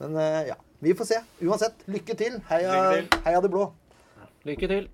[0.00, 1.18] Men eh, ja, vi får se.
[1.46, 2.40] Uansett, lykke til.
[2.50, 3.20] Heia, Lykke til.
[3.26, 3.68] heia det blå.
[4.48, 4.88] Lykke til.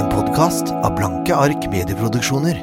[0.00, 2.60] En podkast av Blanke ark medieproduksjoner.